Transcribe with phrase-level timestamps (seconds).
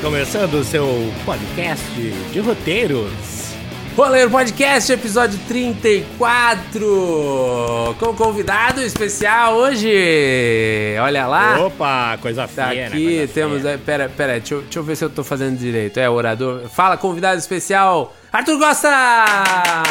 [0.00, 0.86] começando o seu
[1.24, 1.84] podcast
[2.32, 3.10] de roteiros.
[3.96, 9.92] Roleiro Podcast, episódio 34, com convidado especial hoje.
[11.02, 11.60] Olha lá.
[11.66, 12.86] Opa, coisa Tá fina.
[12.86, 13.58] aqui, coisa temos.
[13.58, 13.70] fina.
[13.72, 15.98] é, Pera, pera, deixa eu, deixa eu ver se eu tô fazendo direito.
[15.98, 16.62] É, orador.
[16.70, 18.88] Fala, convidado especial, Arthur Costa!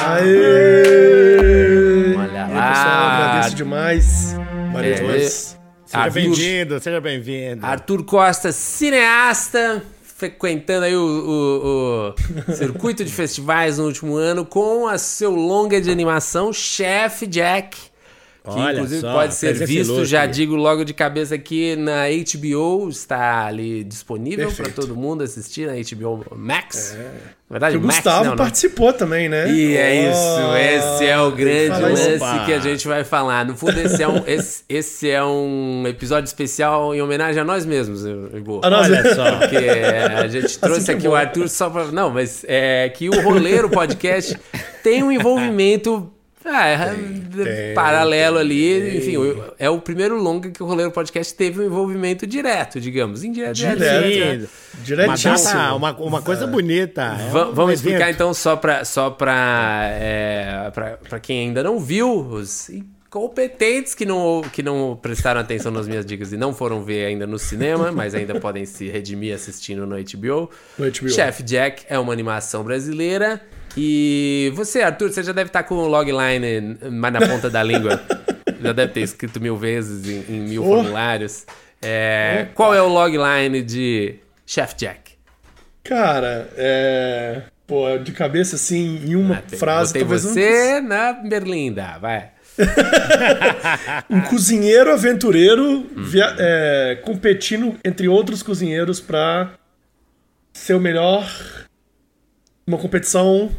[0.07, 2.15] Aê!
[2.17, 2.69] Olha aí, lá.
[2.69, 4.35] pessoal, agradeço demais.
[4.73, 5.59] Maria É, Joyce.
[5.85, 7.65] Seja Arthur- bem-vindo, seja bem-vindo.
[7.65, 9.83] Arthur Costa, cineasta,
[10.19, 12.13] frequentando aí o, o-
[12.51, 17.88] o circuito de festivais no último ano com a seu longa de animação, Chef Jack.
[18.53, 22.89] Que Olha inclusive só, pode ser visto, já digo logo de cabeça aqui na HBO,
[22.89, 26.97] está ali disponível para todo mundo assistir na HBO Max.
[27.49, 28.37] Na verdade, Que o Max Gustavo não, né?
[28.37, 29.51] participou também, né?
[29.51, 31.81] E é Oh, isso, esse é o grande isso.
[32.19, 33.43] lance que a gente vai falar.
[33.43, 37.65] No fundo, esse é um, esse, esse é um episódio especial em homenagem a nós
[37.65, 39.37] mesmos, nós- Olha só.
[39.39, 41.13] Porque a gente trouxe que é aqui bom.
[41.13, 41.85] o Arthur só pra.
[41.85, 44.37] Não, mas é que o Roleiro Podcast
[44.83, 46.11] tem um envolvimento.
[46.51, 46.95] Ah, é,
[47.43, 49.15] tem, paralelo ali, enfim,
[49.57, 53.55] é o primeiro longa que o Roleiro Podcast teve um envolvimento direto, digamos, indireto.
[53.55, 54.49] Direto.
[54.75, 55.35] uma, Diretíssimo.
[55.35, 57.17] data, uma, uma coisa bonita.
[57.19, 58.15] é um vamos explicar evento.
[58.15, 64.05] então só para só pra, é, pra, pra quem ainda não viu, os incompetentes que
[64.05, 67.91] não, que não prestaram atenção nas minhas dicas e não foram ver ainda no cinema,
[67.93, 70.49] mas ainda podem se redimir assistindo no HBO.
[70.77, 71.09] No HBO.
[71.09, 73.41] Chef Jack é uma animação brasileira.
[73.77, 78.01] E você, Arthur, você já deve estar com o logline mais na ponta da língua.
[78.61, 80.75] já deve ter escrito mil vezes em, em mil Oh.
[80.75, 81.45] formulários.
[81.81, 84.15] É, qual é o logline de
[84.45, 85.13] Chef Jack?
[85.83, 87.43] Cara, é.
[87.65, 92.31] Pô, de cabeça assim, em uma Ah, frase, Botei talvez não- você na Berlinda, vai.
[94.09, 99.53] um cozinheiro aventureiro via- é, competindo entre outros cozinheiros pra
[100.51, 101.25] ser o melhor
[102.69, 103.49] numa competição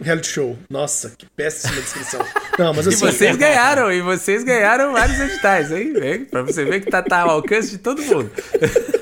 [0.00, 0.56] reality show.
[0.70, 2.24] Nossa, que péssima descrição.
[2.58, 2.98] Não, mas E assim.
[3.06, 5.92] vocês ganharam, e vocês ganharam vários editais, hein?
[6.00, 6.24] Hein?
[6.24, 8.30] Pra você ver que tá, tá ao alcance de todo mundo.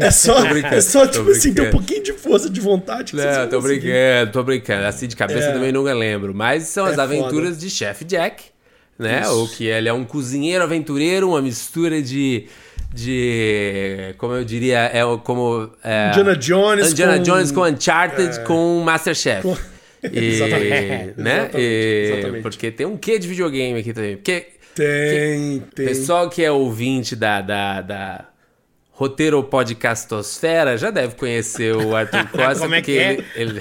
[0.00, 3.14] É só, é só tipo assim, ter um pouquinho de força de vontade.
[3.14, 4.86] Não, tô brincando, tô brincando.
[4.86, 5.52] Assim de cabeça É.
[5.52, 6.32] também nunca lembro.
[6.32, 8.44] Mas são as É aventuras de Chef Jack,
[8.98, 9.22] né?
[9.22, 9.44] Isso.
[9.44, 12.46] O que ele é um cozinheiro aventureiro, uma mistura de.
[13.04, 14.14] De.
[14.18, 15.70] como eu diria, é como.
[15.82, 18.42] É, Indiana Jones Indiana com- Jones com Uncharted É.
[18.42, 19.42] com Masterchef.
[19.42, 19.56] Com-
[20.12, 21.14] E, Exatamente.
[21.16, 21.34] né?
[21.38, 22.42] Exatamente, E- exatamente.
[22.42, 24.14] Porque tem um quê de videogame aqui também.
[24.16, 25.86] Porque Tem, tem.
[25.86, 28.27] pessoal que é ouvinte da, da, da
[28.98, 32.58] Roteiro Podcastosfera já deve conhecer o Arthur Costa.
[32.58, 33.12] Como é que é?
[33.12, 33.60] ele, ele-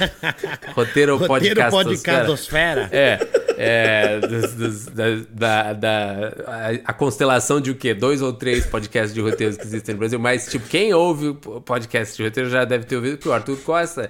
[0.73, 1.85] Roteiro, Roteiro Podcastosfera.
[2.25, 2.89] Podcastosfera.
[2.91, 3.19] É,
[3.57, 7.93] é dos- dos- da, da, da- a, a constelação de o quê?
[7.93, 11.35] Dois ou três podcasts de roteiros que existem no Brasil, mas, tipo, quem ouve o
[11.61, 14.09] podcast de roteiro já deve ter ouvido que o Arthur Costa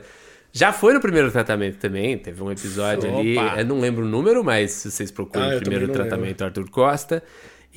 [0.53, 3.59] já foi no primeiro tratamento também, teve um episódio ali, Opa.
[3.59, 7.21] eu não lembro o número, mas se vocês procuram Ah, primeiro tratamento Arthur Costa.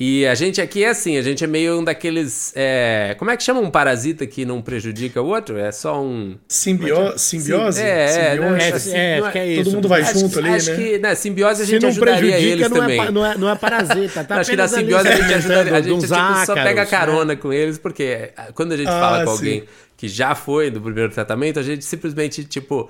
[0.03, 2.51] E a gente aqui é assim, a gente é meio um daqueles.
[2.55, 5.59] é, como é que chama um parasita que não prejudica o outro?
[5.59, 6.39] É só um.
[6.47, 7.15] Simbio...
[7.19, 7.79] Simbiose?
[7.83, 8.57] É, é, Simbiose?
[8.57, 8.69] né?
[8.69, 9.75] É, Assim, é, não acho que é Todo isso.
[9.75, 10.75] mundo vai Acho, junto ali, acho né?
[10.75, 12.99] que na simbiose a gente não ajudaria prejudica, eles não também.
[12.99, 14.23] é, não, é, não é parasita.
[14.23, 15.75] Tá acho que na simbiose a gente ajudaria.
[15.75, 17.35] A gente tipo, só pega ácaros, carona né?
[17.35, 19.37] com eles, porque quando a gente Ah, fala com sim.
[19.37, 19.63] alguém
[19.95, 22.89] que já foi do primeiro tratamento, a gente simplesmente, tipo.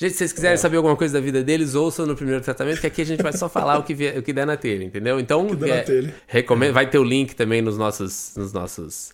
[0.00, 2.86] Gente, se vocês quiserem saber alguma coisa da vida deles, ouçam no primeiro tratamento, que
[2.86, 5.20] aqui a gente vai só falar o que, vier- o que der na telha, entendeu?
[5.20, 6.14] Então, der na é, telha.
[6.26, 9.12] recomendo, vai ter o link também nos nossos, nos nossos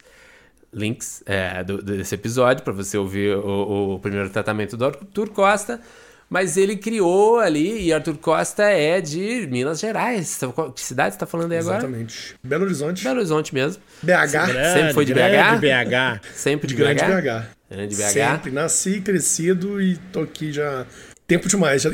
[0.72, 5.80] links é, do- desse episódio para você ouvir o, o primeiro tratamento do Arthur Costa.
[6.28, 10.34] Mas ele criou ali, e Arthur Costa é de Minas Gerais.
[10.36, 11.78] Então, qual- Que cidade você está falando aí agora?
[11.78, 12.34] Exatamente.
[12.42, 13.04] Belo Horizonte.
[13.04, 13.80] Belo Horizonte mesmo.
[14.02, 14.72] BH.
[14.74, 15.60] Sempre foi de grande BH?
[15.60, 16.20] BH.
[16.34, 17.06] Sempre de, De grande BH.
[17.08, 17.46] BH.
[17.70, 18.02] Grande BH.
[18.08, 18.50] Sempre.
[18.50, 20.84] Nasci, crescido e tô aqui já.
[21.28, 21.84] Tempo demais.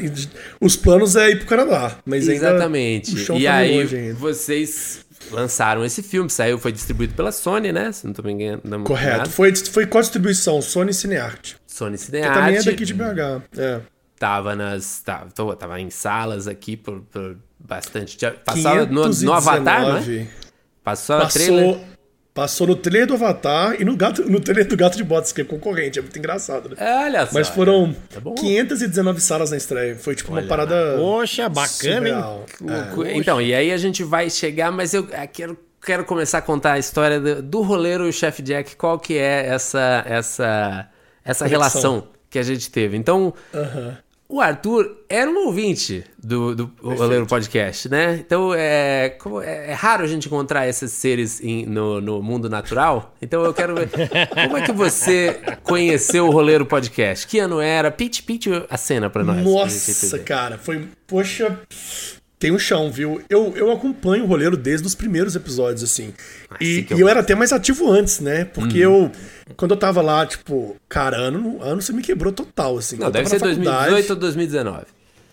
[0.61, 1.97] Os planos é ir pro Canadá.
[2.05, 2.49] Mas ainda.
[2.49, 3.15] Exatamente.
[3.15, 4.15] O chão E tá aí, longe ainda.
[4.15, 7.93] vocês lançaram esse filme, saiu, foi distribuído pela Sony, né?
[7.93, 8.85] Se não tô me enganando.
[8.85, 9.31] Correto.
[9.31, 11.55] Foi, foi co-distribuição Sony Cineart.
[11.67, 12.39] Sony Que Cinearte.
[12.39, 13.43] também é daqui de BH.
[13.57, 13.81] É.
[14.23, 15.01] Tava nas.
[15.01, 18.17] Tava, tô- tava em salas aqui por, por bastante.
[18.17, 18.39] tempo.
[18.45, 20.01] Passava no, no Avatar, é?
[20.01, 20.29] 519.
[20.85, 21.73] Passou a trailer.
[21.75, 21.85] Passou,
[22.33, 25.41] passou no trailer do Avatar e no, gato, no trailer do Gato de Botas, que
[25.41, 25.99] é concorrente.
[25.99, 26.77] É muito engraçado, né?
[26.79, 27.33] Olha só.
[27.35, 28.37] Mas foram Tá bom.
[28.37, 29.97] 519 salas na estreia.
[29.97, 30.95] Foi tipo Olha uma parada.
[30.99, 33.05] Poxa, bacana, hein?
[33.05, 33.17] É.
[33.17, 36.75] Então, e aí a gente vai chegar, mas eu eh, quero, quero começar a contar
[36.75, 40.89] a história do, do roleiro e o Chef Jack, qual que é essa essa
[41.25, 41.49] essa Conexão.
[41.49, 42.97] relação que a gente teve.
[42.97, 43.99] Então, Aham.
[44.33, 48.17] O Arthur era um ouvinte do, do Roleiro Podcast, né?
[48.25, 52.49] Então é, como, é, é raro a gente encontrar esses seres em- no, no mundo
[52.49, 53.15] natural.
[53.21, 53.91] Então eu quero ver.
[54.47, 57.27] como é que você conheceu o Roleiro Podcast?
[57.27, 57.91] Que ano era?
[57.91, 59.43] Pitch, pitch a cena pra nós.
[59.43, 60.25] pra Nossa, entender.
[60.25, 60.89] cara, foi.
[61.07, 61.61] Poxa.
[62.43, 63.23] Tem um chão, viu?
[63.31, 66.13] Eu, eu acompanho o roleiro desde os primeiros episódios, assim.
[66.61, 68.45] e assim que eu e eu era até mais ativo antes, né?
[68.47, 69.05] Porque Uhum.
[69.05, 69.13] eu.
[69.57, 72.97] Quando eu tava lá, tipo, cara, ano, ano você me quebrou total, assim.
[72.97, 73.91] Não, eu deve ser na faculdade.
[73.91, 74.83] 2018 ou 2019.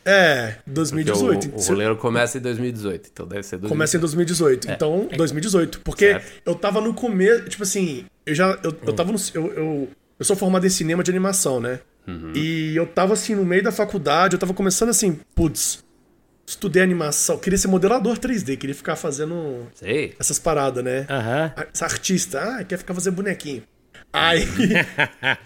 [0.06, 1.50] É, Porque 2018.
[1.50, 3.70] o, o roleiro começa em 2018, então deve ser 2018.
[3.70, 4.72] Começa em 2018.
[4.72, 5.82] Então, 2018.
[5.82, 6.12] Porque É.
[6.20, 6.42] Certo.
[6.46, 7.50] eu tava no começo.
[7.50, 8.52] Tipo assim, eu já.
[8.64, 9.18] Eu, eu tava no.
[9.34, 9.90] Eu, eu,
[10.20, 11.80] eu sou formado em cinema de animação, né?
[12.08, 12.34] Uhum.
[12.36, 15.84] E eu tava assim, no meio da faculdade, eu tava começando assim, putz,
[16.50, 17.38] estudei animação.
[17.38, 20.16] Queria ser modelador 3D, queria ficar fazendo Sei.
[20.20, 21.06] essas paradas, né?
[21.10, 21.54] Aham.
[21.74, 23.64] Essa artista, ah, quer ficar fazendo bonequinho.
[24.12, 24.44] Aí,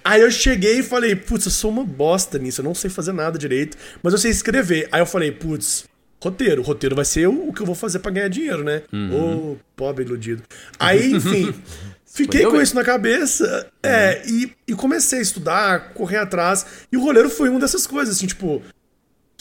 [0.05, 3.11] aí eu cheguei e falei, putz, eu sou uma bosta nisso, eu não sei fazer
[3.11, 4.87] nada direito, mas eu sei escrever.
[4.89, 5.83] Aí eu falei, putz,
[6.23, 8.83] roteiro, roteiro vai ser o, o que eu vou fazer pra ganhar dinheiro, né?
[9.11, 10.43] Ô, pobre iludido.
[10.79, 11.53] Aí, enfim,
[12.07, 17.01] fiquei com isso na cabeça, é, e, e comecei a estudar, correr atrás, e o
[17.01, 18.61] roleiro foi uma dessas coisas, assim, tipo,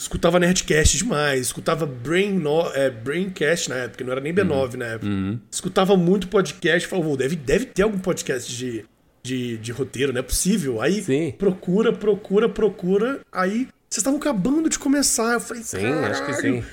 [0.02, 4.86] escutava Nerdcast demais, escutava Brain no, é, Braincast na época, não era nem B9 na
[4.86, 5.10] época.
[5.50, 8.84] Escutava muito podcast, falava, "Vô, deve, deve ter algum podcast de,
[9.22, 10.80] de, de roteiro, não é possível.
[10.80, 11.32] Aí Sim.
[11.38, 15.34] procura, procura, procura, aí vocês estavam acabando de começar.
[15.34, 16.64] Eu falei, Sim, acho que "Caralho, sim.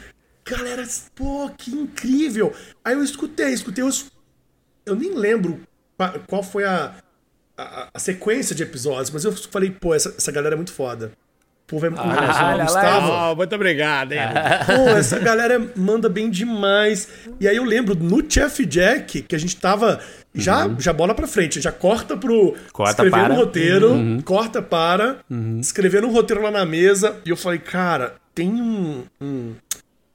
[0.45, 2.51] Galera, pô, que incrível.
[2.83, 4.07] Aí eu escutei, escutei os.
[4.85, 5.59] Eu nem lembro
[5.95, 6.95] qua- qual foi a,
[7.55, 11.11] a, a sequência de episódios, mas eu falei, pô, essa, essa galera é muito foda.
[11.69, 13.11] O povo é muito Ah, olha lá, Gustavo.
[13.31, 14.19] Oh, muito obrigado, hein?
[14.65, 17.07] Pô, essa galera manda bem demais.
[17.39, 19.99] E aí eu lembro no Chef Jack que a gente tava.
[20.33, 22.55] Já, já bola pra frente, já corta pro.
[22.73, 23.29] Corta escrever para.
[23.29, 23.95] no roteiro,
[24.25, 25.17] corta para,
[25.59, 27.17] escrever no roteiro lá na mesa.
[27.23, 29.03] E eu falei, cara, tem um.
[29.21, 29.53] um-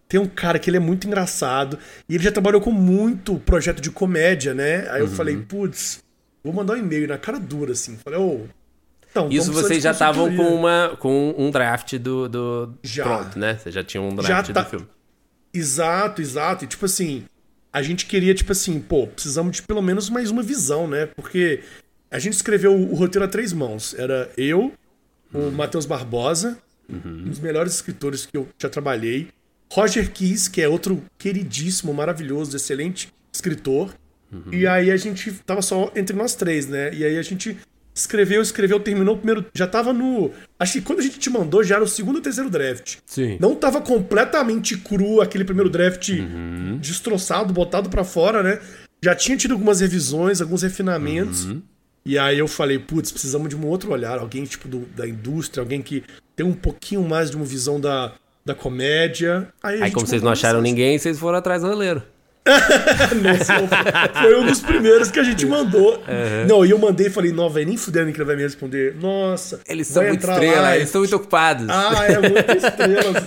[0.09, 1.79] tem um cara que ele é muito engraçado.
[2.09, 4.87] E ele já trabalhou com muito projeto de comédia, né?
[4.91, 6.01] Aí eu falei, putz,
[6.45, 7.97] vou mandar um e-mail na cara dura, assim.
[8.05, 8.43] Falei, ô.
[9.15, 13.05] Então, Isso vocês já estavam com, uma, com um draft do, do Já.
[13.05, 13.55] pronto, né?
[13.57, 14.87] Vocês já tinham um Já draft tá- do filme.
[15.53, 16.65] Exato, exato.
[16.65, 17.25] E tipo assim,
[17.73, 21.07] a gente queria, tipo assim, pô, precisamos de pelo menos mais uma visão, né?
[21.07, 21.61] Porque
[22.11, 23.95] a gente escreveu o, o roteiro a três mãos.
[23.97, 24.73] Era eu,
[25.33, 26.59] o Matheus Barbosa,
[26.91, 29.29] um dos melhores escritores que eu já trabalhei.
[29.73, 33.95] Roger Kiss, que é outro queridíssimo, maravilhoso, excelente escritor.
[34.51, 36.93] E aí a gente tava só entre nós três, né?
[36.93, 37.57] E aí a gente
[37.95, 39.47] escreveu, escreveu, terminou o primeiro.
[39.55, 40.31] Já tava no.
[40.59, 42.97] Acho que quando a gente te mandou já era o segundo ou terceiro draft.
[43.07, 43.37] Sim.
[43.41, 46.11] Não tava completamente cru aquele primeiro draft
[46.81, 48.61] destroçado, botado pra fora, né?
[49.03, 51.47] Já tinha tido algumas revisões, alguns refinamentos.
[52.07, 55.63] E aí eu falei, putz, precisamos de um outro olhar, alguém tipo do- da indústria,
[55.63, 56.03] alguém que
[56.37, 58.13] tem um pouquinho mais de uma visão da,
[58.45, 59.49] da comédia.
[59.63, 60.75] Aí, Aí, como vocês não acharam mensagem.
[60.75, 62.03] ninguém, vocês foram atrás do roleiro.
[64.21, 66.03] Foi um dos primeiros que a gente mandou.
[66.47, 68.95] Não, e eu mandei e falei, não, velho, nem fudendo que ele vai me responder.
[69.01, 69.61] Nossa.
[69.67, 71.67] Eles são muito entrar estrela, lá, eles estão muito ocupados.
[71.69, 73.25] Ah, é muito estrelas.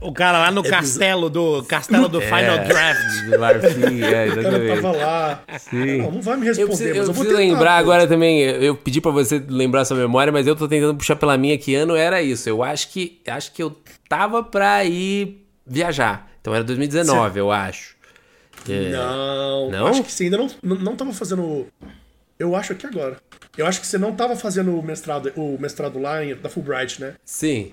[0.00, 3.24] O cara lá no castelo do castelo do Final Draft.
[3.30, 4.82] Do Marfim, é, O cara exatamente.
[4.82, 5.42] tava lá.
[5.58, 5.98] Sim.
[5.98, 7.80] Não, não vai me Eu responder, preciso, mas eu eu vou preciso tentar, lembrar pô.
[7.80, 8.40] agora também.
[8.40, 11.74] Eu pedi pra você lembrar sua memória, mas eu tô tentando puxar pela minha que
[11.74, 12.48] ano era isso.
[12.48, 13.76] Eu acho que acho que eu
[14.08, 16.28] tava pra ir viajar.
[16.40, 17.94] Então era 2019, eu acho.
[18.68, 19.86] É, Não, Não?
[19.88, 21.66] acho que você ainda não, não, não tava fazendo.
[22.38, 23.16] Eu acho aqui agora.
[23.56, 27.00] Eu acho que você não tava fazendo o mestrado, o mestrado lá em, da Fulbright,
[27.00, 27.14] né?
[27.24, 27.72] Sim.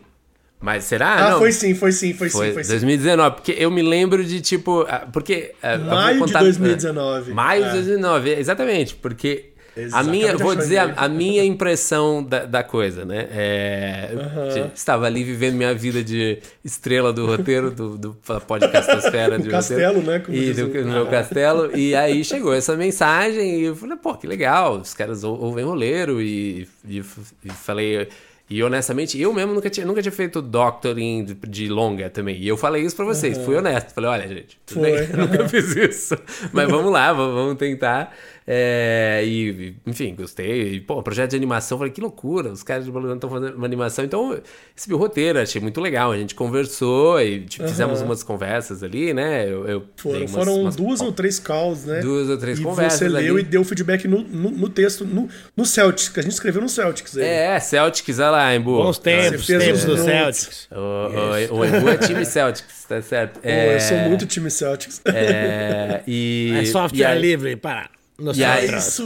[0.60, 1.16] Mas será?
[1.16, 1.40] Ah, não.
[1.40, 2.70] foi sim, foi sim, foi, Foi sim, foi sim.
[2.70, 4.86] 2019, porque eu me lembro de tipo.
[4.88, 5.56] ah, Porque.
[5.64, 7.34] ah, Maio de contar- 2019.
[7.34, 7.74] Maio de É.
[7.74, 12.46] 2019, exatamente, porque a Exato, minha, acabei de vou dizer, a, a minha impressão da,
[12.46, 13.28] da coisa, né?
[13.32, 14.10] É,
[14.74, 20.00] estava ali vivendo minha vida de estrela do roteiro, do, do podcastosfera de No castelo,
[20.00, 23.76] roteiro, né, como E do, no meu castelo, e aí chegou essa mensagem e eu
[23.76, 27.00] falei, pô, que legal, os caras ou- ouvem roleiro e, e,
[27.44, 28.08] e falei...
[28.50, 32.36] E honestamente, eu mesmo nunca tinha, nunca tinha feito doctoring de, de longa também.
[32.36, 33.94] E eu falei isso pra vocês, fui honesto.
[33.94, 36.18] Falei, olha, gente, tudo Foi, bem, eu nunca fiz isso.
[36.52, 38.14] Mas vamos lá, vamos tentar.
[38.46, 40.74] É, e, enfim, gostei.
[40.76, 43.66] E, pô, projeto de animação, falei, que loucura, os caras de Balurão estão fazendo uma
[43.66, 44.04] animação.
[44.04, 44.40] Então,
[44.76, 46.12] recebi o roteiro, achei muito legal.
[46.12, 49.48] A gente conversou e tipo, fizemos umas conversas ali, né?
[49.48, 52.00] Eu, eu Foram, umas- foram umas- duas ou três calls, né?
[52.02, 53.44] Duas ou três e conversas você leu ali.
[53.44, 56.70] e deu feedback no, no, no texto, no, no Celtics, que a gente escreveu no
[56.70, 57.16] Celtics.
[57.18, 57.24] aí.
[57.24, 58.78] É, Celtics, olha lá, Embu.
[58.78, 59.98] Bons tempos, fez tempos os do.
[60.04, 60.68] Celtics.
[60.72, 63.40] O, o, o Embu é time Celtics, tá certo.
[63.40, 65.00] Pô, eu sou muito time Celtics.
[65.06, 67.90] É, e, É e software aí- livre, para.
[68.22, 68.78] No E aí- soundtrack.
[68.88, 69.04] Isso.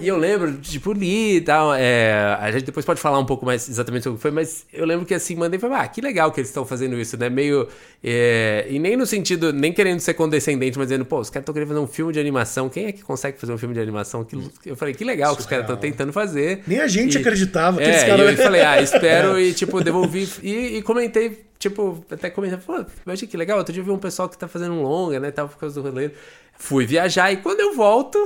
[0.00, 1.74] E eu lembro, tipo, li e tal.
[1.74, 4.64] é, a gente depois pode falar um pouco mais exatamente sobre o que foi, mas
[4.72, 7.16] eu lembro que assim, mandei e falei, ah, que legal que eles estão fazendo isso,
[7.18, 7.28] né?
[7.28, 7.68] Meio.
[8.02, 11.52] é, e nem no sentido, nem querendo ser condescendente, mas dizendo, pô, os caras estão
[11.52, 12.68] querendo fazer um filme de animação.
[12.68, 14.24] Quem é que consegue fazer um filme de animação?
[14.24, 16.62] Que- Eu falei, que legal que os caras estão tentando fazer.
[16.66, 18.22] Nem a gente E- acreditava que esse É, cara...
[18.24, 20.28] e eu falei, ah, espero, e tipo, devolvi.
[20.42, 23.98] E, e comentei, tipo, até comentei, pô, imagina que legal, outro dia eu vi um
[23.98, 26.10] pessoal que tá fazendo um longa, né, tal, por causa do rolê.
[26.58, 28.18] Fui viajar e quando eu volto,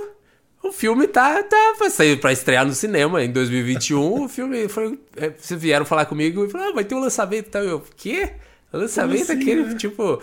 [0.62, 4.24] o filme tá, tá pra sair, pra estrear no cinema em 2021.
[4.24, 4.98] o filme foi.
[5.16, 7.62] é, Vocês vieram falar comigo e falaram, ah, vai ter um lançamento e tal.
[7.62, 8.32] Eu, quê?
[8.72, 9.74] O lançamento assim, aquele, né?
[9.74, 10.22] tipo,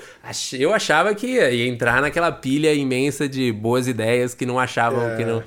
[0.54, 5.18] eu achava que ia, entrar naquela pilha imensa de boas ideias que não achavam É.
[5.18, 5.44] que não.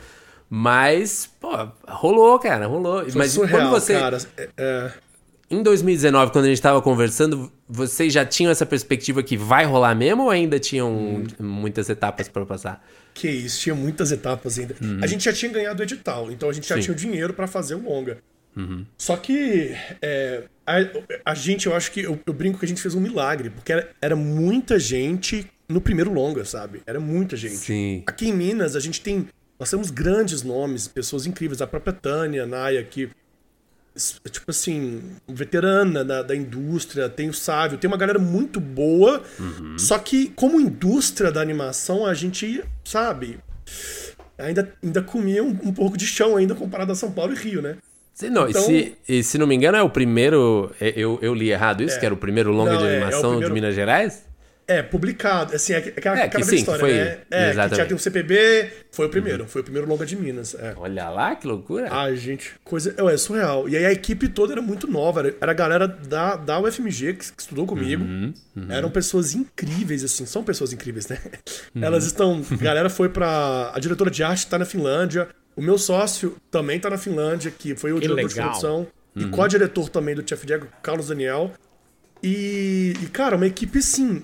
[0.48, 1.48] Mas, pô,
[1.88, 3.02] rolou, cara, rolou.
[3.04, 3.94] Foi Mas surreal, quando você.
[3.98, 4.18] cara.
[4.36, 4.92] É, é.
[5.48, 9.94] Em 2019, quando a gente tava conversando, vocês já tinham essa perspectiva que vai rolar
[9.94, 11.24] mesmo ou ainda tinham Hum.
[11.40, 12.84] muitas etapas pra passar?
[13.12, 14.74] Que isso, tinha muitas etapas ainda.
[15.02, 16.82] A gente já tinha ganhado o edital, então a gente já Sim.
[16.82, 18.18] tinha o dinheiro pra fazer o longa.
[18.98, 20.76] Só que é, a,
[21.24, 23.72] a gente, eu acho que eu, eu brinco que a gente fez um milagre, porque
[23.72, 26.82] era, era muita gente no primeiro longa, sabe?
[26.86, 27.56] Era muita gente.
[27.56, 28.02] Sim.
[28.06, 29.28] Aqui em Minas, a gente tem.
[29.58, 31.62] Nós temos grandes nomes, pessoas incríveis.
[31.62, 33.08] A própria Tânia, Naya, que.
[34.30, 39.22] Tipo assim, veterana da, da indústria, tem o Sávio, tem uma galera muito boa.
[39.76, 43.38] Só que, como indústria da animação, a gente, sabe,
[44.38, 47.60] ainda, ainda comia um, um pouco de chão ainda comparado a São Paulo e Rio,
[47.60, 47.76] né?
[48.30, 50.70] Não, e Então- se, e se não me engano, é o primeiro.
[50.80, 52.00] é, Eu, eu li errado isso, É.
[52.00, 54.22] que era o primeiro longa Não, de é, é animação primeiro- de Minas Gerais?
[54.70, 55.54] É, publicado.
[55.54, 57.18] Assim, é, aquela, É, que aquela sim, que história, foi- né?
[57.30, 57.76] É, que exatamente.
[57.76, 59.46] já tem o CPB, foi o primeiro.
[59.48, 60.54] Foi o primeiro longa de Minas.
[60.54, 60.74] É.
[60.76, 61.88] Olha lá, que loucura.
[61.90, 62.94] Ai, gente, coisa.
[62.96, 63.68] É, é surreal.
[63.68, 65.20] E aí a equipe toda era muito nova.
[65.20, 68.04] Era, era a galera da, da UFMG que, que estudou comigo.
[68.04, 68.32] Uhum,
[68.68, 70.24] Eram pessoas incríveis, assim.
[70.24, 71.18] São pessoas incríveis, né?
[71.74, 71.82] Uhum.
[71.84, 72.42] Elas estão.
[72.50, 73.72] A galera foi pra.
[73.74, 75.28] A diretora de arte tá na Finlândia.
[75.56, 78.50] O meu sócio também tá na Finlândia, que foi o Que diretor de legal.
[78.50, 78.86] produção.
[79.16, 79.30] E Uhum.
[79.32, 81.50] co-diretor também do Chef Diego, Carlos Daniel.
[82.22, 84.22] E, e, cara, uma equipe, assim,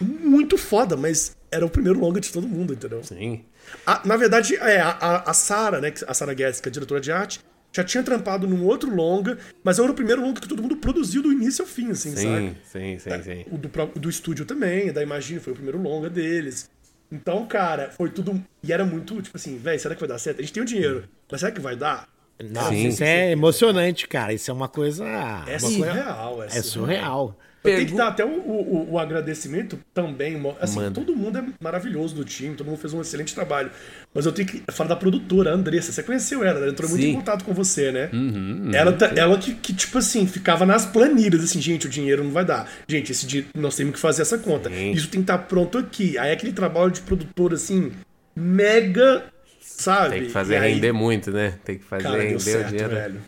[0.00, 3.02] muito foda, mas era o primeiro longa de todo mundo, entendeu?
[3.02, 3.42] Sim.
[3.86, 5.90] A- na verdade, é, a, a, a Sara, né?
[5.90, 7.40] que- A Sara Guedes, que é diretora de arte,
[7.72, 11.22] já tinha trampado num outro longa, mas era o primeiro longa que todo mundo produziu
[11.22, 12.56] do início ao fim, assim, Sim, sabe?
[12.64, 13.44] sim, sim, sim.
[13.50, 16.70] O do, do estúdio também, da Imagine, foi o primeiro longa deles.
[17.12, 18.42] Então, cara, foi tudo.
[18.62, 20.38] E era muito, tipo assim, velho, será que vai dar certo?
[20.38, 22.06] A gente tem o dinheiro, mas será que vai dar?
[22.50, 22.88] Nossa, Sim.
[22.88, 24.32] isso é emocionante, cara.
[24.32, 25.04] Isso é uma coisa.
[25.04, 27.38] É uma coisa- surreal, é, É surreal.
[27.64, 30.40] Eu tenho que dar até o, o, o agradecimento também.
[30.60, 30.92] Assim, Manda.
[30.92, 33.70] todo mundo é maravilhoso do time, todo mundo fez um excelente trabalho.
[34.14, 35.90] Mas eu tenho que falar da produtora, a Andressa.
[35.92, 37.10] Você conheceu ela, ela entrou muito Sim.
[37.10, 38.08] em contato com você, né?
[38.12, 42.22] Uhum, ela, tá- ela que, que, tipo assim, ficava nas planilhas, assim, gente, o dinheiro
[42.24, 42.68] não vai dar.
[42.86, 44.70] Gente, esse dinheiro, nós temos que fazer essa conta.
[44.70, 44.92] Sim.
[44.92, 46.16] Isso tem que estar pronto aqui.
[46.16, 47.90] Aí aquele trabalho de produtor, assim,
[48.36, 49.24] mega,
[49.60, 50.10] sabe?
[50.14, 51.54] Tem que fazer aí, render muito, né?
[51.64, 52.90] Tem que fazer Cara, render deu o certo, dinheiro.
[52.94, 53.20] velho.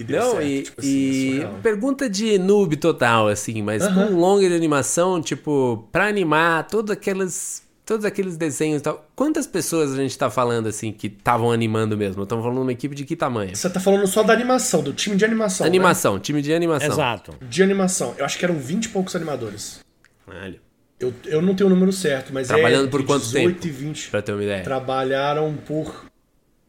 [0.00, 3.86] E deu Não, certo, e, tipo assim, é e pergunta de noob total, assim, mas
[3.86, 9.06] com um longa de animação, tipo, pra animar todos aqueles, todos aqueles desenhos e tal,
[9.14, 12.22] quantas pessoas a gente tá falando, assim, que estavam animando mesmo?
[12.22, 13.54] Estamos falando de uma equipe de que tamanho?
[13.54, 15.64] Você tá falando só da animação, do time de animação.
[15.64, 15.68] né?
[15.68, 16.88] Animação, time de animação.
[16.88, 17.34] Exato.
[17.42, 18.14] De animação.
[18.16, 19.80] Eu acho que eram 20 e poucos animadores.
[20.26, 20.60] Olha,
[20.98, 23.66] Eu, eu não tenho o número certo, mas Trabalhando é por quanto 18 tempo?
[23.66, 24.10] e 20.
[24.10, 24.62] pra ter uma ideia.
[24.62, 26.06] Trabalharam por,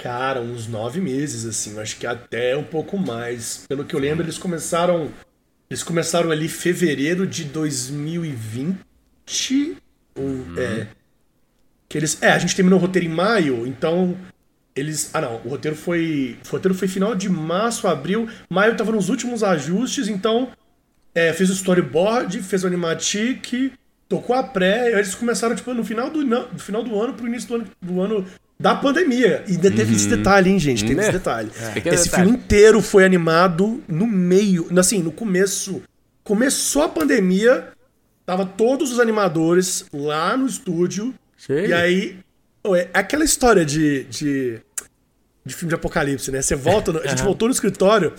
[0.01, 1.73] cara, uns nove meses, assim.
[1.75, 3.65] Eu acho que até um pouco mais.
[3.67, 5.09] Pelo que eu lembro, eles começaram.
[5.69, 9.77] Eles começaram ali em fevereiro de 2020.
[10.15, 10.55] Ou, Uhum.
[10.57, 10.87] é.
[11.87, 12.21] Que eles.
[12.21, 14.17] É, a gente terminou o roteiro em maio, então.
[14.75, 15.11] Eles.
[15.13, 15.35] Ah, não.
[15.45, 16.37] O roteiro foi.
[16.47, 18.27] O roteiro foi final de março, abril.
[18.49, 20.51] Maio tava nos últimos ajustes, então.
[21.13, 23.73] É, fez o storyboard, fez o animatic,
[24.07, 27.13] tocou a pré, aí eles começaram, tipo, no final do, no, no final do ano
[27.13, 28.25] pro início do ano, do ano
[28.61, 29.43] da pandemia.
[29.47, 30.83] E ainda teve esse detalhe, hein, gente?
[30.83, 31.03] Teve Né?
[31.03, 31.49] esse detalhe.
[31.73, 32.23] Pequeno Esse detalhe.
[32.23, 35.81] filme inteiro foi animado no meio, assim, no começo.
[36.23, 37.69] Começou a pandemia,
[38.25, 41.13] tava todos os animadores lá no estúdio.
[41.37, 41.67] Sei.
[41.67, 42.19] E aí,
[42.63, 44.59] ô, é aquela história de, de,
[45.43, 46.41] de filme de apocalipse, né?
[46.41, 48.13] Você volta, no- a gente voltou no escritório,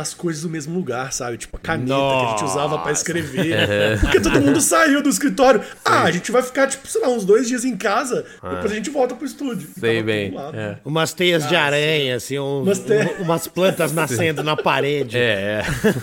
[0.00, 1.36] as coisas no mesmo lugar, sabe?
[1.38, 3.98] Tipo, a caneta que a gente usava pra escrever.
[4.00, 5.60] Porque todo mundo saiu do escritório.
[5.84, 8.74] Ah, a gente vai ficar, tipo, sei lá, uns dois dias em casa, depois a
[8.74, 9.68] gente volta pro estúdio.
[9.78, 10.34] Sei bem.
[10.54, 10.76] É.
[10.84, 13.18] Umas teias de aranha, assim, um- Umas teias.
[13.20, 15.16] um- umas plantas nascendo na parede.
[15.18, 15.62] É,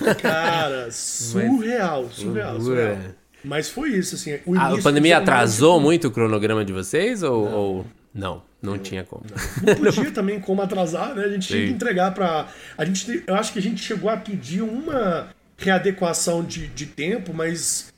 [0.10, 0.14] é.
[0.16, 2.98] Cara, surreal, surreal, surreal.
[3.44, 4.40] Mas foi isso, assim.
[4.46, 8.42] O A pandemia atrasou tipo, muito o cronograma de vocês ou ou não?
[8.66, 9.24] Não, tinha como.
[9.64, 11.24] Não podia também como atrasar, né?
[11.24, 11.68] A gente tinha Sim.
[11.68, 12.48] que entregar pra.
[12.78, 17.34] A gente, eu acho que a gente chegou a pedir uma readequação de, de tempo,
[17.34, 17.94] mas.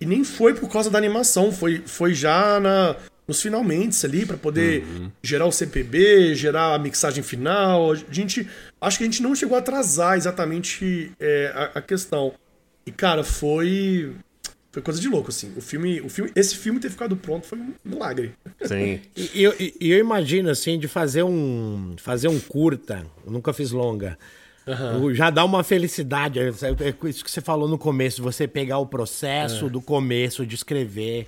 [0.00, 2.94] E nem foi por causa da animação, foi, foi já na,
[3.28, 5.10] nos finalmente ali para poder uhum.
[5.22, 7.92] gerar o CPB, gerar a mixagem final.
[7.92, 8.48] A gente
[8.80, 12.32] acho que a gente não chegou a atrasar exatamente é, a, a, questão.
[12.86, 14.14] E cara, foi
[14.70, 15.52] foi coisa de louco assim.
[15.56, 18.34] O filme, o filme, esse filme ter ficado pronto foi um milagre.
[18.62, 19.00] Sim.
[19.16, 23.06] e eu, eu imagino assim de fazer um fazer um curta.
[23.24, 24.18] Eu nunca fiz longa.
[24.66, 25.14] Uhum.
[25.14, 26.38] Já dá uma felicidade.
[26.38, 29.70] É, é isso que você falou no começo, você pegar o processo é.
[29.70, 31.26] do começo de escrever.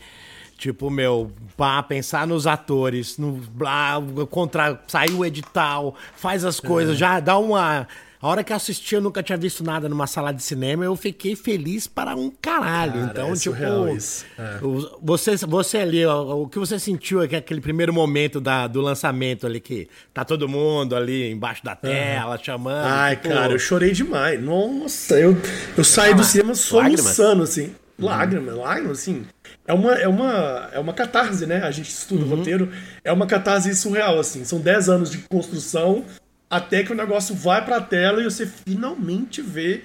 [0.58, 3.94] Tipo, meu, pá, pensar nos atores, no blá,
[4.28, 6.98] contra, saiu o edital, faz as coisas, é.
[6.98, 7.88] já dá uma.
[8.22, 10.94] A hora que eu assisti, eu nunca tinha visto nada numa sala de cinema, eu
[10.94, 12.92] fiquei feliz para um caralho.
[12.92, 14.58] Cara, então, é tipo, é.
[15.00, 19.46] você, você ali, o, o que você sentiu aqui, aquele primeiro momento da, do lançamento
[19.46, 22.44] ali, que tá todo mundo ali embaixo da tela, uhum.
[22.44, 22.84] chamando.
[22.84, 23.30] Ai, tipo...
[23.30, 24.42] cara, eu chorei demais.
[24.42, 25.34] Nossa, eu,
[25.74, 27.74] eu saí ah, do cinema soluçando, assim.
[27.98, 28.60] Lágrimas, uhum.
[28.60, 29.24] lágrimas, assim.
[29.66, 31.62] É uma, é, uma, é uma catarse, né?
[31.62, 32.32] A gente estuda uhum.
[32.32, 32.70] o roteiro.
[33.02, 34.44] É uma catarse surreal, assim.
[34.44, 36.04] São 10 anos de construção
[36.50, 39.84] até que o negócio vai pra tela e você finalmente vê.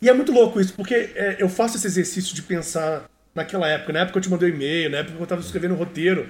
[0.00, 3.92] E é muito louco isso, porque é, eu faço esse exercício de pensar naquela época.
[3.92, 5.76] Na época que eu te mandei um e-mail, na época que eu tava escrevendo o
[5.76, 6.26] roteiro.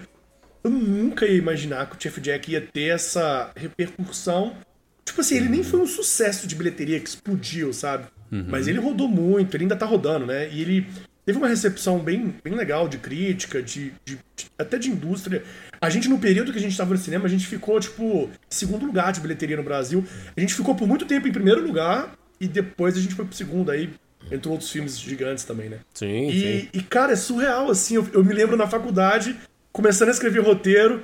[0.64, 4.57] Eu nunca ia imaginar que o Chef Jack ia ter essa repercussão.
[5.05, 8.07] Tipo assim, ele nem foi um sucesso de bilheteria que explodiu, sabe?
[8.33, 8.47] Uhum.
[8.49, 10.49] Mas ele rodou muito, ele ainda tá rodando, né?
[10.50, 10.87] E ele
[11.26, 15.42] teve uma recepção bem, bem legal de crítica, de, de, de até de indústria.
[15.80, 18.87] A gente, no período que a gente estava no cinema, a gente ficou, tipo, segundo
[18.87, 20.04] lugar de bilheteria no Brasil.
[20.37, 23.35] A gente ficou por muito tempo em primeiro lugar e depois a gente foi pro
[23.35, 23.73] segundo.
[23.73, 23.90] Aí
[24.30, 25.80] entrou outros filmes gigantes também, né?
[25.92, 26.68] Sim, e, sim.
[26.73, 27.97] E, cara, é surreal, assim.
[27.97, 29.37] Eu, eu me lembro na faculdade,
[29.73, 31.02] começando a escrever roteiro,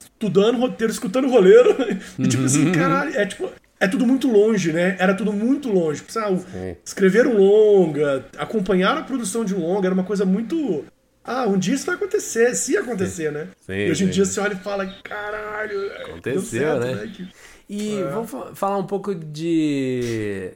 [0.00, 1.76] estudando roteiro, escutando roleiro.
[2.18, 3.48] e, tipo assim, caralho, é tipo
[3.78, 4.96] é tudo muito longe, né?
[4.98, 6.02] Era tudo muito longe.
[6.08, 6.44] Sabe?
[6.84, 10.84] Escrever um longa, acompanhar a produção de um longa era uma coisa muito.
[11.22, 13.34] Ah, um dia isso vai acontecer, se ia acontecer, sim.
[13.34, 13.48] né?
[13.66, 14.12] Sim, e hoje em sim.
[14.12, 16.94] dia você olha e fala, caralho, aconteceu, certo, né?
[16.94, 17.28] né?
[17.68, 18.04] E é.
[18.04, 20.52] vamos falar um pouco de,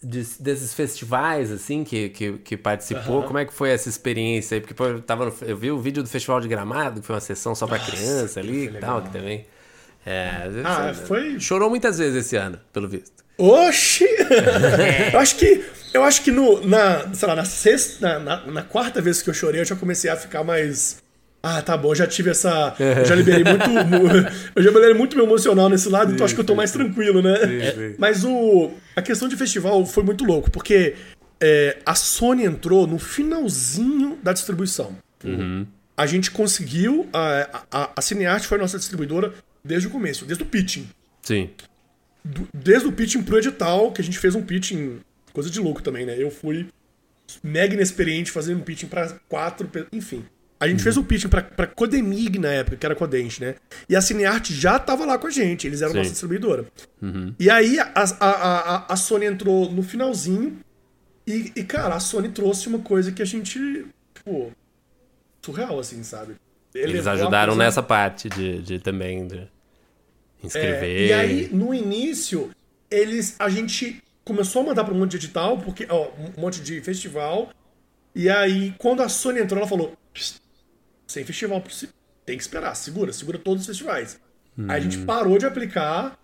[0.00, 3.24] de, desses festivais, assim, que, que, que participou.
[3.24, 4.60] Como é que foi essa experiência aí?
[4.60, 7.16] Porque pô, eu, tava no, eu vi o vídeo do Festival de Gramado, que foi
[7.16, 9.44] uma sessão só pra Nossa, criança ali e tal, que também.
[10.06, 11.40] É, ah, foi.
[11.40, 13.24] Chorou muitas vezes esse ano, pelo visto.
[13.36, 14.06] Oxi!
[15.12, 15.64] eu acho que.
[15.92, 18.18] Eu acho que no, na, sei lá, na sexta.
[18.18, 21.02] Na, na, na, quarta vez que eu chorei, eu já comecei a ficar mais.
[21.42, 22.74] Ah, tá bom, já tive essa.
[22.78, 23.68] Eu já liberei muito.
[24.54, 26.70] eu já liberei muito meu emocional nesse lado, sim, então acho que eu tô mais
[26.70, 27.36] tranquilo, né?
[27.38, 27.94] Sim, sim.
[27.98, 28.70] Mas o.
[28.94, 30.94] A questão de festival foi muito louco, porque
[31.40, 34.96] é, a Sony entrou no finalzinho da distribuição.
[35.24, 35.66] Uhum.
[35.96, 37.08] A gente conseguiu.
[37.12, 39.32] A, a, a Cineart foi a nossa distribuidora
[39.66, 40.88] desde o começo, desde o pitching.
[41.22, 41.50] Sim.
[42.24, 45.00] Do, desde o pitching pro edital, que a gente fez um pitching,
[45.32, 46.16] coisa de louco também, né?
[46.18, 46.68] Eu fui
[47.42, 50.24] mega inexperiente fazendo um pitching para quatro, enfim.
[50.58, 50.84] A gente uhum.
[50.84, 53.56] fez um pitching pra, pra Codemig na época, que era Codente, né?
[53.88, 55.98] E a Cineart já tava lá com a gente, eles eram Sim.
[55.98, 56.64] nossa distribuidora.
[57.02, 57.34] Uhum.
[57.38, 60.58] E aí a, a, a, a, Sony entrou no finalzinho
[61.26, 64.50] e, e, cara, a Sony trouxe uma coisa que a gente, tipo,
[65.42, 66.36] surreal, assim, sabe?
[66.74, 69.48] Eles ajudaram nessa parte de, de também de
[70.42, 70.84] inscrever.
[70.84, 72.50] É, e aí, no início,
[72.90, 73.36] eles.
[73.38, 76.80] A gente começou a mandar para um monte de edital, porque, ó, um monte de
[76.80, 77.50] festival.
[78.14, 79.96] E aí, quando a Sony entrou, ela falou:
[81.06, 81.62] sem festival,
[82.24, 84.18] tem que esperar, segura, segura todos os festivais.
[84.58, 84.66] Hum.
[84.68, 85.06] Aí a gente hum.
[85.06, 86.18] parou de aplicar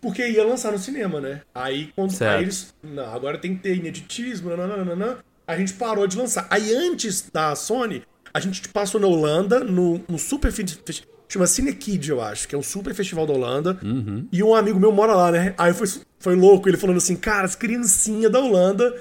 [0.00, 1.42] porque ia lançar no cinema, né?
[1.54, 2.74] Aí quando aí eles.
[2.82, 6.46] Não, agora tem que ter ineditismo, nananana, a gente parou de lançar.
[6.50, 8.02] Aí antes da Sony,
[8.32, 11.15] a gente passou na Holanda, no, no super festival.
[11.28, 13.78] Chama Cinekid, eu acho, que é um super festival da Holanda.
[13.82, 14.26] Uhum.
[14.30, 15.54] E um amigo meu mora lá, né?
[15.58, 18.94] Aí foi, foi louco, ele falando assim, cara, as criancinhas da Holanda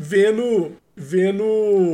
[0.00, 0.72] vendo.
[1.02, 1.42] Vendo.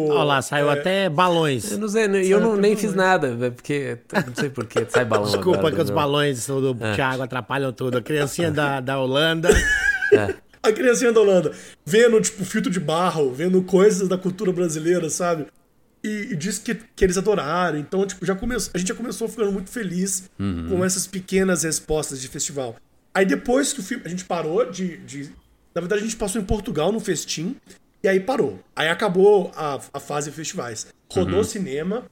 [0.08, 0.72] Olha lá, saiu é...
[0.72, 1.70] até balões.
[1.70, 2.80] Eu não sei, e eu não, nem balões.
[2.80, 3.98] fiz nada, porque.
[4.26, 5.26] Não sei porquê, sai balão.
[5.26, 6.94] Desculpa agora, que os balões do é.
[6.94, 7.98] Thiago atrapalham tudo.
[7.98, 9.50] A criancinha da, da Holanda.
[10.12, 10.34] É.
[10.62, 11.52] A criancinha da Holanda,
[11.84, 15.46] vendo, tipo, filtro de barro, vendo coisas da cultura brasileira, sabe?
[16.06, 17.78] E, e disse que, que eles adoraram.
[17.78, 20.68] Então, tipo, já começou, a gente já começou ficando muito feliz uhum.
[20.68, 22.76] com essas pequenas respostas de festival.
[23.12, 25.24] Aí depois que o filme, a gente parou de, de.
[25.74, 27.56] Na verdade, a gente passou em Portugal no festim.
[28.02, 28.60] E aí parou.
[28.74, 30.86] Aí acabou a, a fase de festivais.
[31.10, 31.44] Rodou uhum.
[31.44, 32.04] cinema.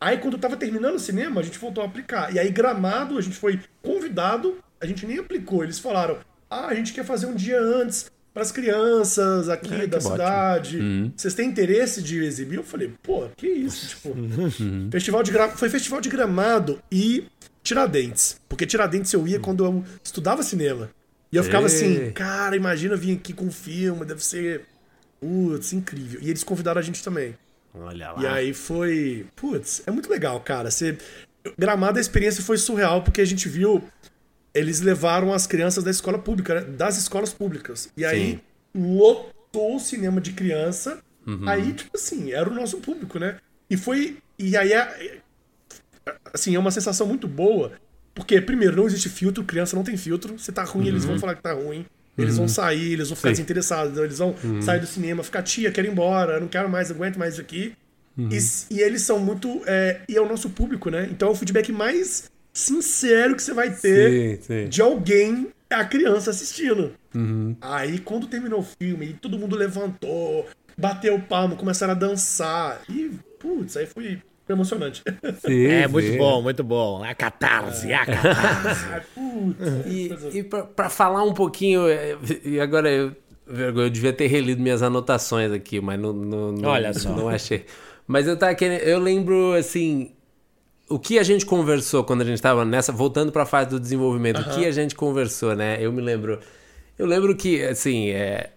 [0.00, 2.34] Aí quando tava terminando o cinema, a gente voltou a aplicar.
[2.34, 4.58] E aí, Gramado, a gente foi convidado.
[4.80, 5.62] A gente nem aplicou.
[5.62, 6.18] Eles falaram:
[6.50, 10.78] ah, a gente quer fazer um dia antes para as crianças aqui é, da cidade.
[10.78, 11.12] Uhum.
[11.16, 12.56] Vocês têm interesse de exibir?
[12.56, 13.88] Eu falei, pô, que isso?
[13.88, 14.88] Tipo, uhum.
[14.90, 15.48] festival de gra...
[15.50, 17.26] foi festival de Gramado e
[17.62, 18.40] Tiradentes.
[18.48, 20.90] Porque Tiradentes eu ia quando eu estudava cinema.
[21.30, 24.66] E eu ficava assim, cara, imagina vir aqui com um filme, deve ser.
[25.18, 26.20] Putz, incrível.
[26.20, 27.34] E eles convidaram a gente também.
[27.74, 28.22] Olha lá.
[28.22, 29.24] E aí foi.
[29.34, 30.70] Putz, é muito legal, cara.
[30.70, 30.98] Você.
[31.58, 33.82] Gramado, a experiência foi surreal, porque a gente viu.
[34.54, 36.60] Eles levaram as crianças da escola pública, né?
[36.62, 37.90] das escolas públicas.
[37.96, 38.40] E aí
[38.74, 41.00] lotou o cinema de criança.
[41.26, 41.48] Uhum.
[41.48, 43.38] Aí, tipo assim, era o nosso público, né?
[43.70, 44.18] E foi.
[44.38, 45.20] E aí é.
[46.32, 47.72] Assim, é uma sensação muito boa.
[48.14, 50.38] Porque, primeiro, não existe filtro, criança não tem filtro.
[50.38, 50.88] Se tá ruim, uhum.
[50.88, 51.20] eles vão uhum.
[51.20, 51.86] falar que tá ruim.
[52.18, 52.40] Eles uhum.
[52.40, 53.34] vão sair, eles vão ficar Sim.
[53.34, 54.60] desinteressados, eles vão uhum.
[54.60, 57.72] sair do cinema, ficar, tia, quero ir embora, não quero mais, aguento mais isso aqui.
[58.18, 58.28] Uhum.
[58.30, 59.62] E, e, eles são muito.
[59.66, 61.08] É, e é o nosso público, né?
[61.10, 64.68] Então é o feedback mais sincero que você vai ter sim, sim.
[64.68, 66.92] de alguém, a criança assistindo.
[67.14, 67.56] Uhum.
[67.60, 72.82] Aí quando terminou o filme, todo mundo levantou, bateu palmo, começaram a dançar.
[72.88, 75.02] E, putz, aí foi emocionante.
[75.44, 75.92] Sim, é, sim.
[75.92, 77.02] muito bom, muito bom.
[77.02, 78.86] A catarse, a catarse.
[79.86, 83.14] e e para falar um pouquinho, é, e agora eu,
[83.46, 87.14] eu devia ter relido minhas anotações aqui, mas não, não, não, Olha só.
[87.14, 87.64] não achei.
[88.06, 90.12] Mas eu tava querendo, eu lembro assim,
[90.94, 93.80] o que a gente conversou quando a gente estava nessa, voltando para a fase do
[93.80, 94.52] desenvolvimento, uh -huh.
[94.52, 95.78] o que a gente conversou, né?
[95.80, 96.38] Eu me lembro,
[96.98, 98.50] eu lembro que assim, é,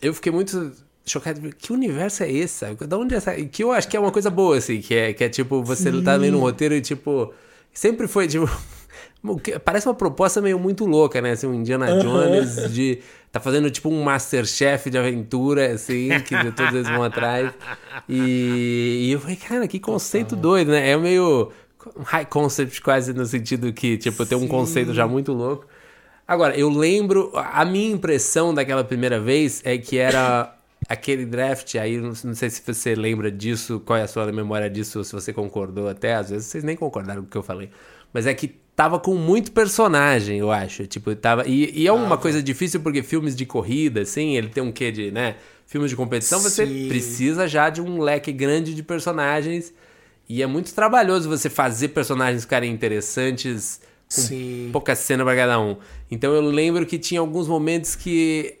[0.00, 0.72] eu fiquei muito
[1.04, 1.40] chocado.
[1.58, 2.54] Que universo é esse?
[2.54, 2.86] Sabe?
[2.86, 3.34] Da onde é essa?
[3.34, 5.90] Que eu acho que é uma coisa boa, assim, que é, que é tipo, você
[5.90, 6.02] Sim.
[6.02, 7.32] tá lendo um roteiro e tipo.
[7.72, 8.48] Sempre foi, tipo.
[9.64, 11.32] Parece uma proposta meio muito louca, né?
[11.32, 13.00] Assim, um Indiana Jones de.
[13.30, 17.52] Tá fazendo tipo um Masterchef de aventura, assim, que todos eles vão atrás.
[18.08, 20.90] E, e eu falei, cara, que conceito doido, né?
[20.90, 21.52] É meio
[22.04, 25.66] high concept quase no sentido que, tipo, tem um conceito já muito louco.
[26.26, 30.56] Agora, eu lembro, a minha impressão daquela primeira vez é que era
[30.88, 34.70] aquele draft aí, não, não, sei se você lembra disso, qual é a sua memória
[34.70, 37.42] disso, ou se você concordou até, às vezes vocês nem concordaram com o que eu
[37.42, 37.70] falei.
[38.12, 38.48] Mas é que
[38.80, 40.86] tava com muito personagem, eu acho.
[40.86, 41.46] Tipo, tava.
[41.46, 44.72] E, e é uma ah, coisa difícil porque filmes de corrida, assim, ele tem um
[44.72, 45.36] quê de, né?
[45.66, 46.88] Filmes de competição, você Sim.
[46.88, 49.72] precisa já de um leque grande de personagens.
[50.30, 53.80] E é muito trabalhoso você fazer personagens ficarem interessantes
[54.14, 54.70] com Sim.
[54.72, 55.76] pouca cena para cada um.
[56.08, 58.56] Então eu lembro que tinha alguns momentos que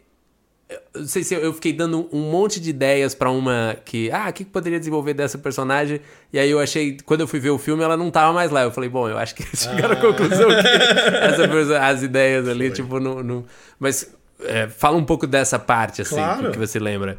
[0.92, 4.32] não sei se eu fiquei dando um monte de ideias para uma que, ah, o
[4.32, 6.00] que poderia desenvolver dessa personagem?
[6.32, 8.62] E aí eu achei, quando eu fui ver o filme, ela não tava mais lá.
[8.62, 9.98] Eu falei, bom, eu acho que chegaram ah.
[9.98, 12.74] à conclusão que pessoa, as ideias ali, Foi.
[12.74, 13.46] tipo, no, no...
[13.78, 16.50] Mas é, fala um pouco dessa parte, assim, claro.
[16.50, 17.16] que você lembra.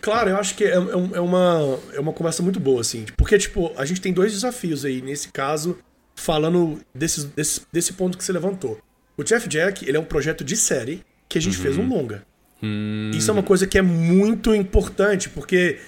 [0.00, 3.04] Claro, eu acho que é, é, é, uma, é uma conversa muito boa, assim.
[3.16, 5.78] Porque, tipo, a gente tem dois desafios aí, nesse caso,
[6.14, 8.78] falando desse, desse, desse ponto que você levantou.
[9.16, 11.62] O Jeff Jack, ele é um projeto de série que a gente uhum.
[11.62, 12.24] fez um longa.
[12.62, 13.10] Hum.
[13.14, 15.78] Isso é uma coisa que é muito importante, porque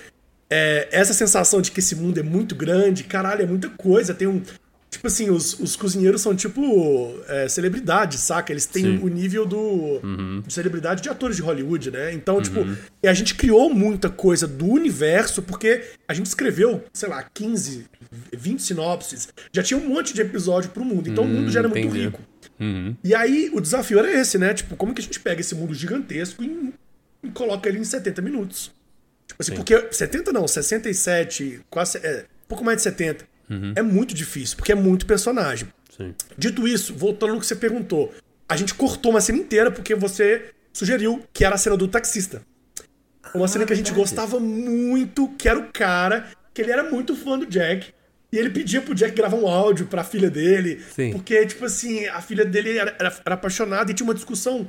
[0.51, 4.15] é, essa sensação de que esse mundo é muito grande, caralho, é muita coisa.
[4.15, 4.43] Tem um.
[4.93, 8.53] Tipo assim, os, os cozinheiros são tipo é, celebridades, saca?
[8.53, 8.99] Eles têm Sim.
[9.03, 10.43] o nível do, uhum.
[10.47, 12.13] de celebridade de atores de Hollywood, né?
[12.13, 12.75] Então, tipo, uhum.
[12.75, 17.87] tipo, a gente criou muita coisa do universo porque a gente escreveu, sei lá, 15,
[18.37, 19.31] 20 sinopses.
[19.51, 21.09] Já tinha um monte de episódio pro mundo.
[21.09, 22.05] Então, o mundo já era muito entendi.
[22.05, 22.21] rico.
[22.61, 22.95] Uhum.
[23.03, 24.53] E aí o desafio era esse, né?
[24.53, 26.75] Tipo, como que a gente pega esse mundo gigantesco e,
[27.23, 28.71] e coloca ele em 70 minutos?
[29.27, 29.57] Tipo assim, Sim.
[29.57, 31.97] porque 70 não, 67, quase.
[31.97, 33.32] É, pouco mais de 70.
[33.53, 33.73] Uhum.
[33.77, 35.69] É muito difícil, porque é muito personagem.
[35.95, 36.15] Sim.
[36.39, 38.15] Dito isso, voltando no que você perguntou,
[38.49, 42.43] a gente cortou uma cena inteira porque você sugeriu que era a cena do taxista.
[43.35, 44.11] Uma ah, cena que a gente verdade.
[44.11, 47.93] gostava muito, que era o cara, que ele era muito fã do Jack.
[48.33, 50.83] E ele pedia pro Jack gravar um áudio pra filha dele.
[50.95, 51.13] Sim.
[51.13, 54.67] Porque, tipo assim, a filha dele era, era, era, apaixonada e tinha uma discussão.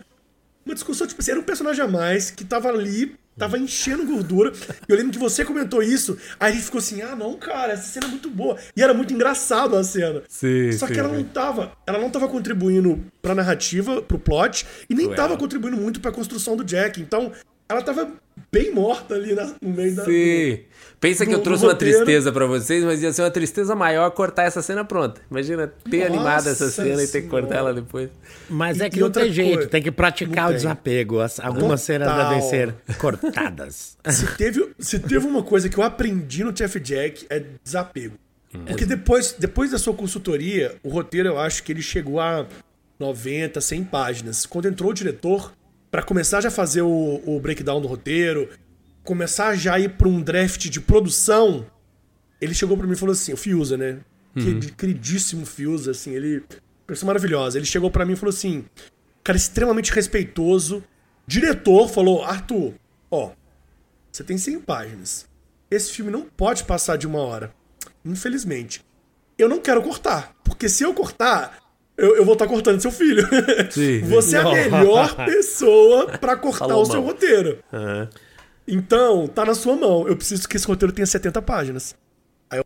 [0.66, 4.52] Uma discussão, tipo assim, era um personagem a mais que tava ali, tava enchendo gordura.
[4.88, 6.18] E eu lembro que você comentou isso.
[6.40, 8.58] Aí ele ficou assim: ah, não, cara, essa cena é muito boa.
[8.76, 10.24] E era muito engraçado a cena.
[10.28, 10.72] Sim.
[10.72, 11.74] Só sim, que ela não tava.
[11.86, 15.16] Ela não tava contribuindo pra narrativa, pro plot, e nem Ué.
[15.16, 17.02] tava contribuindo muito pra construção do Jack.
[17.02, 17.32] Então,
[17.68, 18.12] ela tava
[18.52, 20.06] bem morta ali na, no meio da.
[20.06, 20.60] Sim.
[21.00, 24.44] Pensa que eu trouxe uma tristeza para vocês, mas ia ser uma tristeza maior cortar
[24.44, 25.20] essa cena pronta.
[25.30, 28.10] Imagina ter Nossa animado essa cena e ter que cortar ela depois.
[28.50, 31.18] Mas é que e não tem jeito, coisa, tem que praticar o desapego.
[31.42, 33.98] Algumas cenas devem ser cortadas.
[34.10, 38.16] Se teve, se teve uma coisa que eu aprendi no Jeff Jack é desapego.
[38.56, 38.64] Hum.
[38.66, 42.46] Porque depois, depois da sua consultoria, o roteiro eu acho que ele chegou a
[42.98, 44.46] 90, 100 páginas.
[44.46, 45.52] Quando entrou o diretor,
[45.94, 48.50] para começar já a fazer o, o breakdown do roteiro,
[49.04, 51.68] começar já a ir pra um draft de produção,
[52.42, 54.00] ele chegou para mim e falou assim, o Fiuza, né?
[54.36, 54.60] Uhum.
[54.60, 56.44] Queridíssimo Fiuza, assim, ele...
[56.88, 57.60] Pessoa maravilhosa.
[57.60, 58.66] Ele chegou para mim e falou assim,
[59.24, 60.84] cara extremamente respeitoso,
[61.28, 62.74] diretor falou, Arthur,
[63.12, 63.30] ó,
[64.12, 65.28] você tem 100 páginas.
[65.70, 67.54] Esse filme não pode passar de uma hora.
[68.04, 68.84] Infelizmente.
[69.38, 71.63] Eu não quero cortar, porque se eu cortar,
[71.98, 73.28] eu, eu vou estar tá cortando seu filho.
[73.70, 74.02] Sim.
[74.02, 77.08] Você é a melhor pessoa para cortar Falou, o seu mano.
[77.08, 77.60] roteiro.
[77.72, 78.08] Uhum.
[78.68, 80.08] Então, tá na sua mão.
[80.08, 81.96] Eu preciso que esse roteiro tenha 70 páginas.
[82.50, 82.66] Aí eu...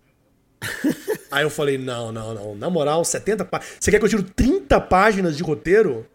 [1.29, 2.55] Aí eu falei, não, não, não.
[2.55, 3.75] Na moral, 70 páginas.
[3.79, 6.05] Você quer que eu tire 30 páginas de roteiro?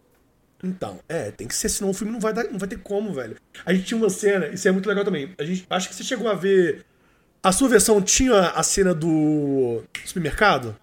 [0.64, 3.12] Então, é, tem que ser, senão o filme não vai, dar, não vai ter como,
[3.12, 3.36] velho.
[3.66, 5.34] A gente tinha uma cena, isso é muito legal também.
[5.36, 6.84] A gente, acho que você chegou a ver.
[7.42, 10.76] A sua versão tinha a cena do supermercado?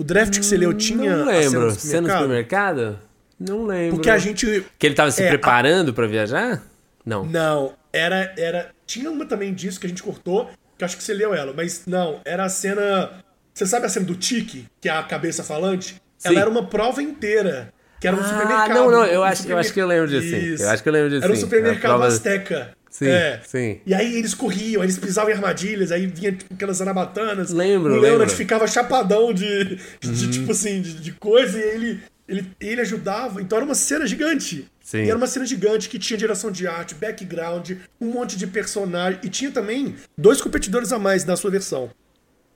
[0.00, 1.14] O draft que você leu tinha.
[1.14, 1.70] Não lembro.
[1.72, 2.98] Cena do supermercado?
[3.38, 3.96] Não lembro.
[3.96, 4.64] Porque a gente.
[4.78, 5.92] Que ele tava se é, preparando a...
[5.92, 6.62] para viajar?
[7.04, 7.26] Não.
[7.26, 7.74] Não.
[7.92, 8.70] Era, era.
[8.86, 11.82] Tinha uma também disso que a gente cortou, que acho que você leu ela, mas
[11.86, 13.10] não, era a cena.
[13.52, 16.00] Você sabe a cena do Tiki, que é a cabeça falante?
[16.16, 16.28] Sim.
[16.30, 17.70] Ela era uma prova inteira.
[18.00, 18.74] Que era um ah, supermercado.
[18.74, 20.30] Não, não, eu acho, eu acho que eu lembro disso.
[20.30, 20.64] Sim.
[20.64, 21.24] Eu acho que eu lembro disso.
[21.24, 22.06] Era um supermercado prova...
[22.06, 22.74] Azteca.
[23.00, 23.40] Sim, é.
[23.46, 23.80] sim.
[23.86, 27.50] E aí eles corriam, eles pisavam em armadilhas, aí vinha tipo, aquelas anabatanas.
[27.50, 30.12] Lembro, O Leonard ficava chapadão de, de, uhum.
[30.12, 33.40] de tipo assim, de, de, coisa, e ele, ele, ele ajudava.
[33.40, 34.68] Então era uma cena gigante.
[34.84, 35.04] Sim.
[35.04, 39.18] E era uma cena gigante que tinha direção de arte, background, um monte de personagem.
[39.22, 41.90] E tinha também dois competidores a mais na sua versão.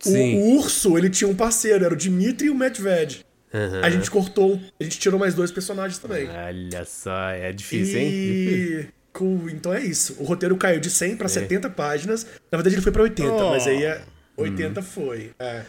[0.04, 3.24] O, o, Urso, ele tinha um parceiro, era o Dimitri e o Medved.
[3.54, 3.80] Uhum.
[3.83, 6.28] A gente cortou, a gente tirou mais dois personagens também.
[6.28, 8.02] Olha só, é difícil, e...
[8.02, 8.88] hein?
[9.53, 10.16] Então é isso.
[10.18, 11.29] O roteiro caiu de 100 para é.
[11.29, 12.24] 70 páginas.
[12.50, 13.50] Na verdade, ele foi para 80, oh.
[13.50, 14.03] mas aí é
[14.37, 14.83] 80 hum.
[14.83, 15.31] foi.
[15.38, 15.62] É.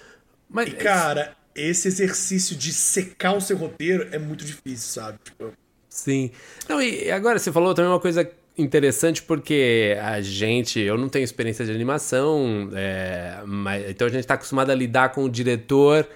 [0.50, 5.20] Mas, e, cara, esse exercício de secar o seu roteiro é muito difícil, sabe?
[5.24, 5.54] Tipo...
[5.90, 6.32] Sim.
[6.68, 11.24] Não, e agora você falou também uma coisa interessante porque a gente, eu não tenho
[11.24, 16.08] experiência de animação, é, mas, então a gente está acostumado a lidar com o diretor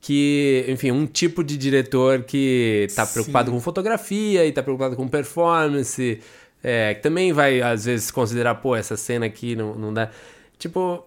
[0.00, 5.08] que, enfim, um tipo de diretor que está preocupado com fotografia e está preocupado com
[5.08, 6.20] performance,
[6.64, 10.08] é, que também vai, às vezes, considerar, pô, essa cena aqui não, não dá.
[10.58, 11.06] Tipo,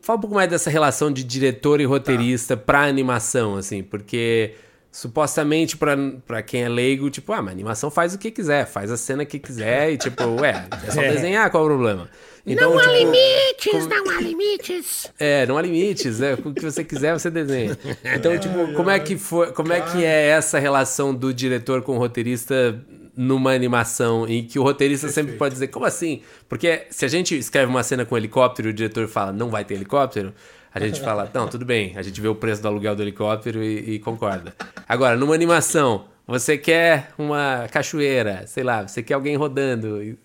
[0.00, 2.62] fala um pouco mais dessa relação de diretor e roteirista tá.
[2.64, 4.54] pra animação, assim, porque
[4.90, 8.96] supostamente para quem é leigo, tipo, ah, mas animação faz o que quiser, faz a
[8.96, 11.12] cena que quiser e tipo, ué, é só é.
[11.12, 12.08] desenhar, qual é o problema?
[12.46, 13.88] Então, não tipo, há limites, como...
[13.88, 15.12] não há limites.
[15.18, 17.76] É, não há limites, é, o que você quiser você desenha.
[18.04, 21.96] Então, tipo, como é que foi, como é que é essa relação do diretor com
[21.96, 22.80] o roteirista
[23.16, 25.26] numa animação em que o roteirista Perfeito.
[25.26, 26.22] sempre pode dizer, como assim?
[26.48, 29.64] Porque se a gente escreve uma cena com helicóptero e o diretor fala, não vai
[29.64, 30.34] ter helicóptero,
[30.72, 33.62] a gente fala, não, tudo bem, a gente vê o preço do aluguel do helicóptero
[33.62, 34.54] e, e concorda.
[34.88, 40.16] Agora, numa animação, você quer uma cachoeira, sei lá, você quer alguém rodando.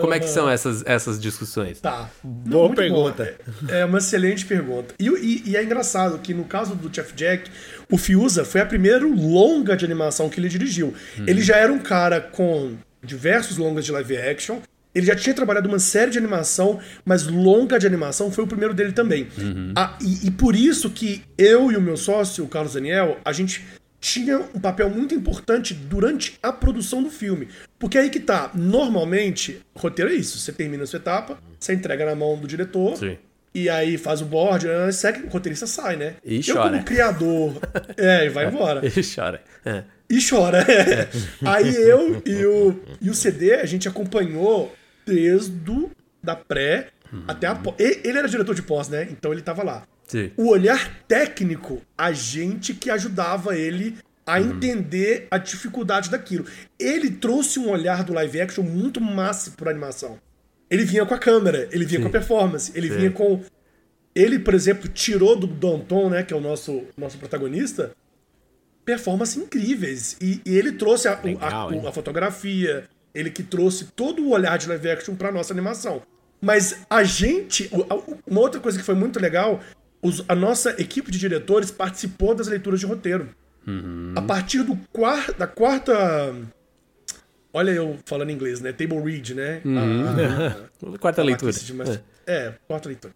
[0.00, 1.80] Como é que são essas, essas discussões?
[1.80, 2.08] Tá.
[2.22, 3.36] Boa Não, pergunta.
[3.68, 4.94] É, é uma excelente pergunta.
[4.98, 7.50] E, e, e, é engraçado que no caso do Jeff Jack,
[7.90, 10.94] o Fiuza foi a primeira longa de animação que ele dirigiu.
[11.18, 11.24] Hum.
[11.26, 14.58] Ele já era um cara com diversos longas de live action.
[14.94, 18.72] Ele já tinha trabalhado uma série de animação, mas longa de animação foi o primeiro
[18.72, 19.26] dele também.
[19.36, 19.72] Uhum.
[19.74, 23.32] Ah, e, e por isso que eu e o meu sócio, o Carlos Daniel, a
[23.32, 23.64] gente
[24.04, 27.48] tinha um papel muito importante durante a produção do filme.
[27.78, 32.04] Porque aí que tá, normalmente, roteiro é isso, você termina a sua etapa, você entrega
[32.04, 33.16] na mão do diretor, Sim.
[33.54, 36.16] e aí faz o board, né, segue, o roteirista sai, né?
[36.22, 36.70] E eu chora.
[36.70, 37.54] como criador,
[37.96, 38.82] é, e vai embora.
[38.86, 39.42] E chora.
[39.64, 39.84] É.
[40.10, 41.08] E chora, é.
[41.42, 44.70] Aí eu e o, e o CD, a gente acompanhou
[45.06, 45.90] desde do,
[46.22, 47.22] da pré hum.
[47.26, 47.74] até a pós.
[47.78, 49.08] Ele era diretor de pós, né?
[49.10, 49.86] Então ele tava lá.
[50.06, 50.30] Sim.
[50.36, 54.50] O olhar técnico, a gente que ajudava ele a uhum.
[54.50, 56.46] entender a dificuldade daquilo.
[56.78, 60.18] Ele trouxe um olhar do live action muito massa para animação.
[60.70, 62.02] Ele vinha com a câmera, ele vinha Sim.
[62.04, 62.96] com a performance, ele Sim.
[62.96, 63.42] vinha com
[64.14, 67.92] ele, por exemplo, tirou do Danton, né, que é o nosso nosso protagonista,
[68.84, 73.86] performances incríveis e, e ele trouxe a, Legal, a, a, a, fotografia, ele que trouxe
[73.86, 76.02] todo o olhar de live action para nossa animação.
[76.40, 77.70] Mas a gente,
[78.26, 79.60] uma outra coisa que foi muito legal
[80.04, 83.30] os, a nossa equipe de diretores participou das leituras de roteiro.
[83.66, 84.12] Uhum.
[84.14, 86.34] A partir do quar, da quarta.
[87.50, 88.70] Olha eu falando em inglês, né?
[88.72, 89.62] Table read, né?
[89.64, 90.04] Uhum.
[90.06, 91.50] A, a, quarta a leitura.
[92.26, 92.32] É.
[92.32, 92.54] é.
[92.68, 93.14] quarta leitura.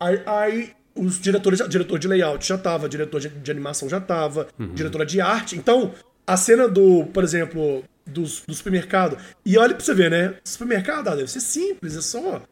[0.00, 4.48] Aí, aí, os diretores, diretor de layout já tava, diretor de, de animação já tava,
[4.58, 4.72] uhum.
[4.72, 5.56] diretora de arte.
[5.56, 5.92] Então,
[6.26, 9.18] a cena do, por exemplo, do, do supermercado.
[9.44, 10.34] E olha pra você ver, né?
[10.42, 12.42] Supermercado ah, deve ser simples, é só.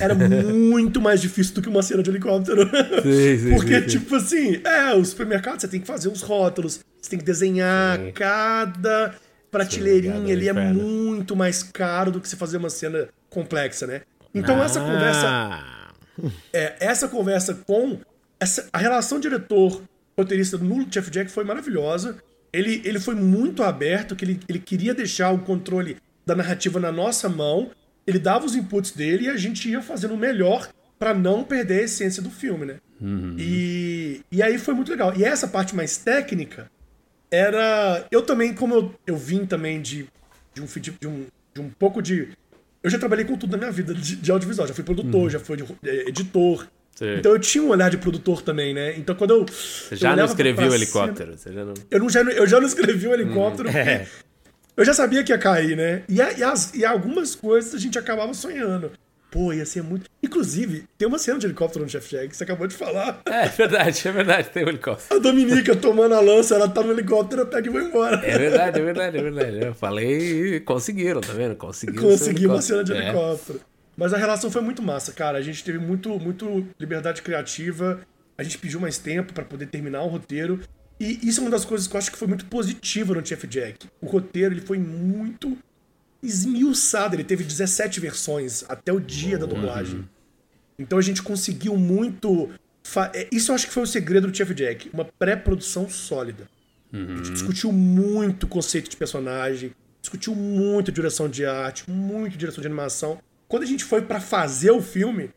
[0.00, 2.68] Era muito mais difícil do que uma cena de helicóptero.
[3.02, 6.80] Sim, sim, Porque, sim, tipo assim, é, o supermercado você tem que fazer os rótulos,
[7.00, 9.14] você tem que desenhar cada
[9.50, 14.02] prateleirinha ali, é muito mais caro do que você fazer uma cena complexa, né?
[14.34, 14.64] Então ah.
[14.64, 15.64] essa conversa.
[16.52, 17.98] É, essa conversa com.
[18.38, 22.16] Essa, a relação diretor-roteirista no Jeff Jack foi maravilhosa
[22.56, 26.90] ele, ele foi muito aberto, que ele, ele queria deixar o controle da narrativa na
[26.90, 27.70] nossa mão,
[28.06, 31.80] ele dava os inputs dele e a gente ia fazendo o melhor para não perder
[31.80, 32.76] a essência do filme, né?
[33.00, 33.36] Uhum.
[33.38, 35.12] E, e aí foi muito legal.
[35.16, 36.70] E essa parte mais técnica
[37.30, 38.06] era.
[38.10, 40.06] Eu também, como eu, eu vim também de,
[40.54, 42.28] de, um, de, um, de um pouco de.
[42.82, 44.68] Eu já trabalhei com tudo na minha vida de, de audiovisual.
[44.68, 45.30] Já fui produtor, uhum.
[45.30, 46.66] já fui de, é, editor.
[46.94, 47.16] Sim.
[47.18, 48.96] Então eu tinha um olhar de produtor também, né?
[48.96, 49.44] Então quando eu.
[49.46, 51.36] Você já eu não escreveu o helicóptero?
[51.36, 51.74] Você já não...
[51.90, 53.68] Eu, não, já, eu já não escrevi o helicóptero.
[53.68, 53.72] Hum.
[53.72, 54.06] É.
[54.76, 56.02] Eu já sabia que ia cair, né?
[56.08, 58.92] E, e, as, e algumas coisas a gente acabava sonhando.
[59.30, 60.08] Pô, ia ser muito.
[60.22, 63.20] Inclusive, tem uma cena de helicóptero no Chef Jack, você acabou de falar.
[63.26, 65.18] É verdade, é verdade, tem um helicóptero.
[65.18, 68.16] A Dominica tomando a lança, ela tá no helicóptero, pega e vai embora.
[68.24, 69.64] É verdade, é verdade, é verdade.
[69.66, 71.56] Eu falei conseguiram, tá vendo?
[71.56, 72.02] Conseguiram.
[72.02, 72.98] Conseguiu uma cena de é.
[72.98, 73.60] helicóptero.
[73.96, 75.38] Mas a relação foi muito massa, cara.
[75.38, 78.00] A gente teve muito, muito liberdade criativa.
[78.36, 80.60] A gente pediu mais tempo para poder terminar o roteiro.
[80.98, 83.46] E isso é uma das coisas que eu acho que foi muito positiva no Chef
[83.46, 83.88] Jack.
[84.00, 85.56] O roteiro ele foi muito
[86.22, 87.14] esmiuçado.
[87.14, 90.00] Ele teve 17 versões até o dia da dublagem.
[90.00, 90.04] Uhum.
[90.78, 92.50] Então a gente conseguiu muito.
[93.12, 94.90] É, isso eu acho que foi o segredo do Chef Jack.
[94.92, 96.48] Uma pré-produção sólida.
[96.92, 97.14] Uhum.
[97.14, 102.62] A gente discutiu muito o conceito de personagem, discutiu muito direção de arte, muito direção
[102.62, 103.18] de animação.
[103.48, 105.30] Quando a gente foi para fazer o filme,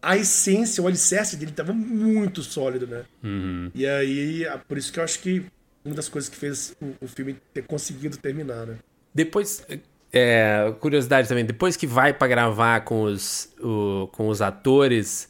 [0.00, 3.04] a essência, o alicerce dele tava muito sólido, né?
[3.22, 3.70] Uhum.
[3.74, 5.44] E aí, por isso que eu acho que
[5.84, 8.76] uma das coisas que fez o, o filme ter conseguido terminar, né?
[9.14, 9.66] Depois,
[10.12, 15.28] é, curiosidade também, depois que vai para gravar com os, o, com os atores,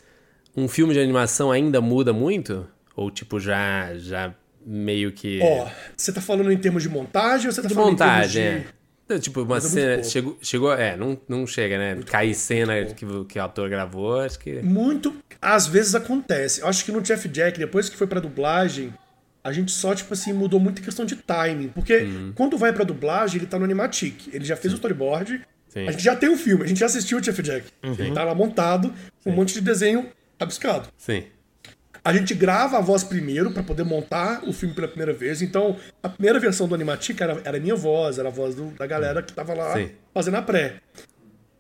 [0.56, 2.66] um filme de animação ainda muda muito?
[2.94, 5.40] Ou tipo, já, já meio que.
[5.42, 8.42] Ó, oh, você tá falando em termos de montagem ou você tá de falando montagem,
[8.42, 8.68] em termos de.
[8.74, 8.77] É.
[9.20, 10.02] Tipo, uma cena.
[10.02, 10.72] Chegou, chegou.
[10.72, 11.94] É, não, não chega, né?
[11.94, 14.60] Muito Cair cena que, que o autor gravou, acho que.
[14.60, 15.16] Muito.
[15.40, 16.60] Às vezes acontece.
[16.60, 18.92] Eu acho que no Jeff Jack, depois que foi pra dublagem,
[19.42, 21.68] a gente só, tipo assim, mudou muito a questão de timing.
[21.68, 22.32] Porque uhum.
[22.34, 24.28] quando vai pra dublagem, ele tá no Animatic.
[24.32, 24.74] Ele já fez Sim.
[24.74, 25.40] o storyboard.
[25.68, 25.86] Sim.
[25.86, 27.66] A gente já tem o filme, a gente já assistiu o Jeff Jack.
[27.82, 27.94] Uhum.
[27.98, 28.92] Ele tá lá montado,
[29.22, 30.08] com um monte de desenho
[30.40, 30.88] rabiscado.
[30.96, 31.24] Sim.
[32.08, 35.42] A gente grava a voz primeiro para poder montar o filme pela primeira vez.
[35.42, 38.86] Então, a primeira versão do Animatic era, era minha voz, era a voz do, da
[38.86, 39.90] galera que tava lá Sim.
[40.14, 40.76] fazendo a pré.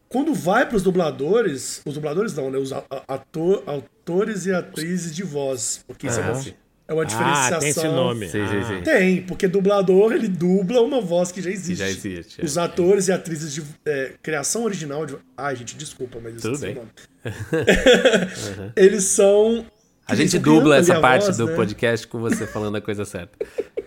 [0.08, 2.56] Quando vai pros dubladores, os dubladores não, né?
[2.56, 5.84] Os ator, autores e atrizes de voz.
[5.86, 6.42] Porque isso é, uma,
[6.88, 7.58] é uma diferenciação.
[7.58, 8.28] Ah, tem esse nome.
[8.30, 8.82] Sim, sim, sim.
[8.82, 11.80] Tem, porque dublador ele dubla uma voz que já existe.
[11.80, 12.40] já existe.
[12.40, 12.44] É.
[12.46, 15.14] Os atores e atrizes de é, criação original de.
[15.36, 16.74] Ai, gente, desculpa, mas Tudo bem.
[16.78, 16.86] uhum.
[18.74, 19.66] Eles são
[20.08, 21.54] a gente dubla essa parte voz, do né?
[21.54, 23.36] podcast com você falando a coisa certa.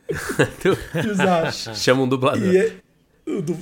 [1.09, 1.75] Exato.
[1.75, 2.55] Chama um dublador.
[2.55, 2.75] É,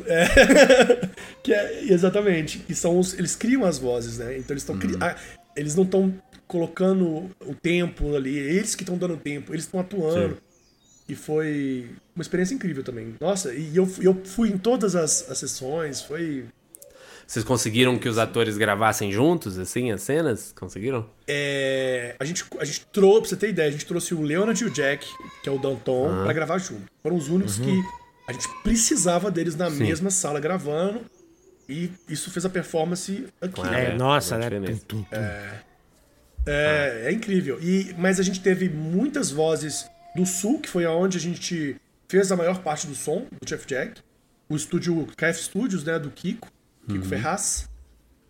[0.07, 1.09] é,
[1.41, 2.63] que é, exatamente.
[2.67, 4.37] E são os, eles criam as vozes, né?
[4.37, 4.97] Então eles estão uhum.
[4.99, 5.15] ah,
[5.55, 6.13] eles não estão
[6.47, 10.35] colocando o tempo ali, eles que estão dando tempo, eles estão atuando.
[10.35, 10.41] Sim.
[11.07, 13.15] E foi uma experiência incrível também.
[13.19, 16.45] Nossa, e eu, eu fui em todas as, as sessões, foi
[17.29, 20.51] vocês conseguiram que os atores gravassem juntos, assim, as cenas?
[20.51, 21.07] Conseguiram?
[21.27, 24.63] É, a gente, a gente trouxe, pra você ter ideia, a gente trouxe o Leonard
[24.63, 25.07] e o Jack,
[25.43, 26.23] que é o Danton, uhum.
[26.23, 26.85] para gravar junto.
[27.03, 27.65] Foram os únicos uhum.
[27.65, 27.87] que
[28.27, 29.83] a gente precisava deles na Sim.
[29.83, 31.01] mesma sala gravando.
[31.69, 33.61] E isso fez a performance aqui.
[33.75, 34.49] É, é nossa, né?
[34.49, 35.05] Tum, tum, tum.
[35.11, 35.51] É,
[36.47, 37.59] é, é, incrível.
[37.61, 41.75] E, mas a gente teve muitas vozes do Sul, que foi aonde a gente
[42.07, 44.01] fez a maior parte do som do Jeff Jack.
[44.49, 46.47] O estúdio KF Studios, né, do Kiko.
[46.89, 47.09] Kiko uhum.
[47.09, 47.69] Ferraz.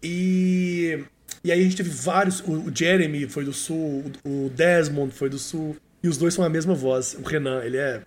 [0.04, 1.04] E,
[1.44, 2.42] e aí a gente teve vários.
[2.42, 5.76] O, o Jeremy foi do sul, o, Desmond foi do sul.
[6.04, 7.16] E os dois são a mesma voz.
[7.20, 8.02] O Renan, ele é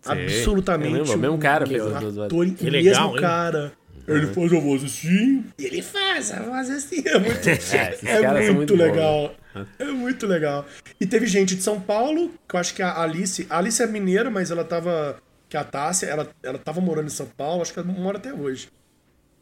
[0.00, 0.12] Sim.
[0.12, 1.10] absolutamente.
[1.10, 1.94] É o mesmo cara mesmo.
[1.94, 3.72] Ator, o mesmo legal, cara.
[4.06, 4.16] Uhum.
[4.16, 5.44] Ele faz a voz assim.
[5.58, 7.02] E ele faz a voz assim.
[7.06, 9.34] É muito, é, é muito, muito legal.
[9.54, 9.66] Bom, né?
[9.78, 10.66] É muito legal.
[10.98, 13.46] E teve gente de São Paulo, que eu acho que a Alice.
[13.50, 15.16] A Alice é mineira, mas ela tava.
[15.46, 18.32] Que a Tássia, ela, ela tava morando em São Paulo, acho que ela mora até
[18.34, 18.68] hoje.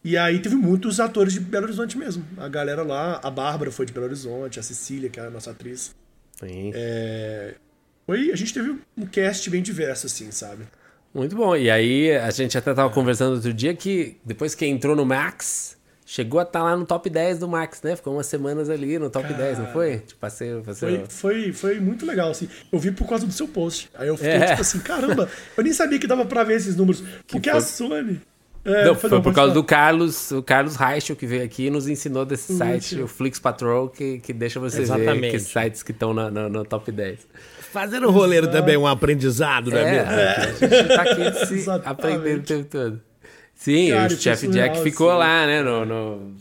[0.07, 2.25] E aí teve muitos atores de Belo Horizonte mesmo.
[2.37, 5.51] A galera lá, a Bárbara foi de Belo Horizonte, a Cecília, que é a nossa
[5.51, 5.97] atriz.
[6.39, 6.71] Sim.
[6.73, 7.55] É...
[8.07, 10.63] Foi, a gente teve um cast bem diverso, assim, sabe?
[11.13, 11.57] Muito bom.
[11.57, 12.95] E aí, a gente até tava é.
[12.95, 16.87] conversando outro dia que depois que entrou no Max, chegou a estar tá lá no
[16.87, 17.97] top 10 do Max, né?
[17.97, 19.99] Ficou umas semanas ali no top Cara, 10, não foi?
[19.99, 20.99] Tipo, passei, passei...
[20.99, 22.49] Foi, foi, foi muito legal, assim.
[22.71, 23.91] Eu vi por causa do seu post.
[23.93, 24.47] Aí eu fiquei é.
[24.51, 27.03] tipo assim, caramba, eu nem sabia que dava pra ver esses números.
[27.27, 27.59] Porque foi...
[27.59, 28.21] a Sony
[28.67, 31.87] é, não, foi, por causa do Carlos, o Carlos Reichel que veio aqui e nos
[31.89, 35.21] ensinou desse site, o Flix Patrol, que, que deixa você Exatamente.
[35.21, 37.21] ver que sites que estão no, no, no, top 10.
[37.73, 40.13] Fazendo o roleiro também é um aprendizado, não é, é mesmo?
[40.13, 40.37] É.
[40.37, 43.01] A gente tá aqui se aprendendo o tempo todo.
[43.55, 45.19] Sim, Cara, o Chef Jack ficou assim.
[45.19, 45.63] lá, né?
[45.63, 46.35] No,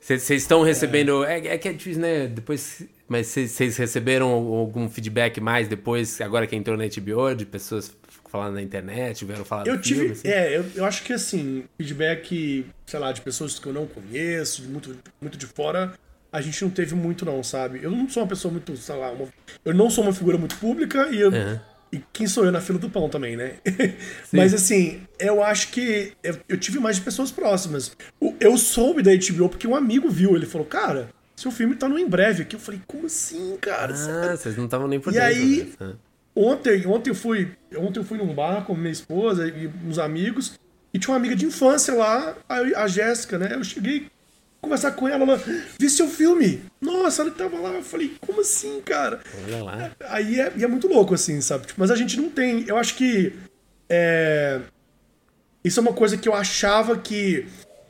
[0.00, 1.22] Vocês estão recebendo.
[1.24, 1.46] É.
[1.48, 1.58] é.
[1.58, 2.26] que é difícil, né?
[2.26, 2.82] Depois.
[3.08, 7.94] Mas vocês receberam algum feedback mais depois, agora que entrou na HBO, de pessoas
[8.30, 10.28] falar na internet, vieram falar eu tive, filme, assim?
[10.28, 14.62] É, eu, eu acho que assim, feedback, sei lá, de pessoas que eu não conheço,
[14.62, 15.94] de muito, muito de fora,
[16.32, 17.80] a gente não teve muito não, sabe?
[17.82, 19.28] Eu não sou uma pessoa muito, sei lá, uma,
[19.64, 21.58] eu não sou uma figura muito pública e eu, uhum.
[21.92, 23.54] E quem sou eu na fila do pão também, né?
[24.32, 27.96] Mas assim, eu acho que eu, eu, tive mais de pessoas próximas.
[28.40, 31.98] Eu soube da HBO porque um amigo viu, ele falou, cara, seu filme tá no
[31.98, 32.56] em breve aqui.
[32.56, 33.94] Eu falei, como assim, cara?
[33.94, 35.26] Ah, vocês não estavam nem por E dentro.
[35.26, 35.94] aí- né?
[36.36, 40.58] Ontem, ontem eu fui, ontem eu fui num bar com minha esposa e uns amigos
[40.92, 43.54] e tinha uma amiga de infância lá, a, a Jéssica, né?
[43.54, 44.08] Eu cheguei
[44.60, 45.40] conversar com ela, ela
[45.78, 46.62] vi seu filme.
[46.80, 49.20] Nossa, ela tava lá, eu falei, como assim, cara?
[49.44, 49.90] Olha lá.
[50.08, 51.66] Aí é, é muito louco, assim, sabe?
[51.66, 52.64] Tipo, mas a gente não tem.
[52.66, 53.32] Eu acho que.
[53.88, 54.60] é,
[55.64, 57.46] isso é uma coisa que eu achava que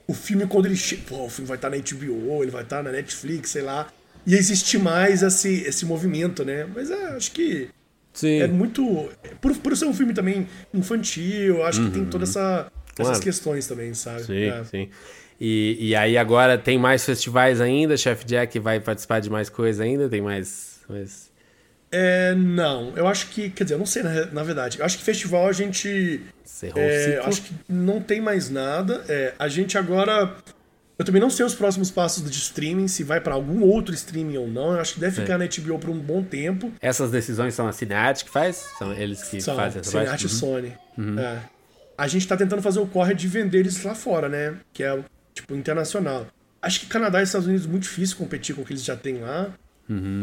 [0.07, 1.03] o filme, quando ele chega.
[1.09, 3.89] Pô, o filme vai estar na HBO, ele vai estar na Netflix, sei lá.
[4.27, 6.67] Ia existir mais esse, esse movimento, né?
[6.73, 7.71] Mas é, acho que
[8.17, 8.41] Sim.
[8.41, 9.09] é muito.
[9.41, 12.67] Por, por ser um filme também infantil, acho que tem toda essa,
[12.99, 13.21] essas Claro.
[13.21, 14.25] questões também, sabe?
[14.25, 14.65] Sim, É.
[14.65, 14.89] sim.
[15.39, 17.95] E, e aí agora tem mais festivais ainda?
[17.95, 20.09] Chef Jack vai participar de mais coisa ainda?
[20.09, 20.81] Tem mais.
[20.89, 21.31] mais...
[21.93, 23.51] É, não, eu acho que.
[23.51, 24.79] Quer dizer, eu não sei na, na verdade.
[24.79, 26.23] Eu acho que festival a gente.
[26.43, 29.05] Cerrou É, acho que não tem mais nada.
[29.09, 30.35] É, a gente agora.
[30.99, 34.39] Eu também não sei os próximos passos de streaming, se vai pra algum outro streaming
[34.39, 34.73] ou não.
[34.73, 36.73] Eu acho que deve ficar na HBO por um bom tempo.
[36.81, 38.67] Essas decisões são a Cineart que faz?
[38.79, 40.27] São eles que São fazem essa Cineart parte?
[40.27, 40.73] e Sony.
[41.19, 41.39] É.
[41.99, 44.57] A gente tá tentando fazer o corre de vender eles lá fora, né?
[44.73, 44.99] Que é,
[45.35, 46.27] tipo, internacional.
[46.63, 48.97] Acho que Canadá e Estados Unidos é muito difícil competir com o que eles já
[48.97, 49.51] têm lá.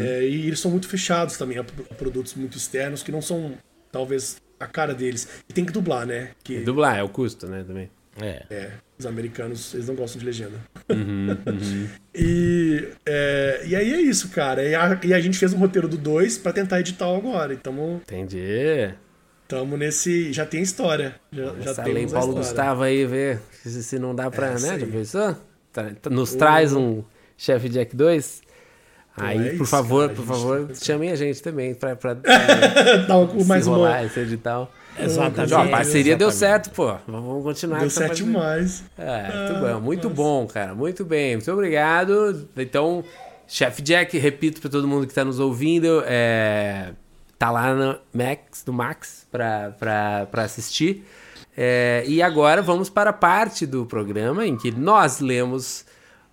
[0.01, 3.53] É, e eles são muito fechados também a pro- produtos muito externos que não são,
[3.91, 5.27] talvez, a cara deles.
[5.47, 6.31] E tem que dublar, né?
[6.43, 7.63] Que, Dublar, é o custo, né?
[7.63, 7.89] Também.
[8.21, 8.43] É.
[8.49, 10.57] É, os americanos, eles não gostam de legenda.
[12.13, 14.63] e, é, e aí é isso, cara.
[14.63, 17.53] E a, e a gente fez um roteiro do 2 pra tentar editar o agora.
[17.53, 18.93] E tamo, Entendi.
[19.47, 20.31] tamo nesse.
[20.31, 21.15] Já tem história.
[21.31, 22.35] Já, já a Paulo.
[22.35, 24.79] Gustavo aí, ver se, se não dá pra, É, né?
[24.79, 25.35] Já pensou?
[26.11, 27.03] Nos traz um
[27.37, 28.43] Chef Jack 2?
[29.15, 32.15] Aí, é por isso, favor, cara, por favor, chamem a gente também pra, pra
[33.07, 33.75] Dá um, se mais uma.
[33.77, 34.71] rolar esse edital.
[34.99, 35.53] Exatamente.
[35.53, 36.95] Ó, a parceria deu certo, pô.
[37.07, 38.31] Vamos continuar Deu certo parceria.
[38.31, 38.83] demais.
[38.97, 40.75] É, muito bom, muito bom, cara.
[40.75, 42.47] Muito bem, muito obrigado.
[42.55, 43.03] Então,
[43.47, 46.91] Chef Jack, repito para todo mundo que está nos ouvindo, é,
[47.37, 51.05] tá lá no Max, no Max para assistir.
[51.55, 55.85] É, e agora vamos para a parte do programa em que nós lemos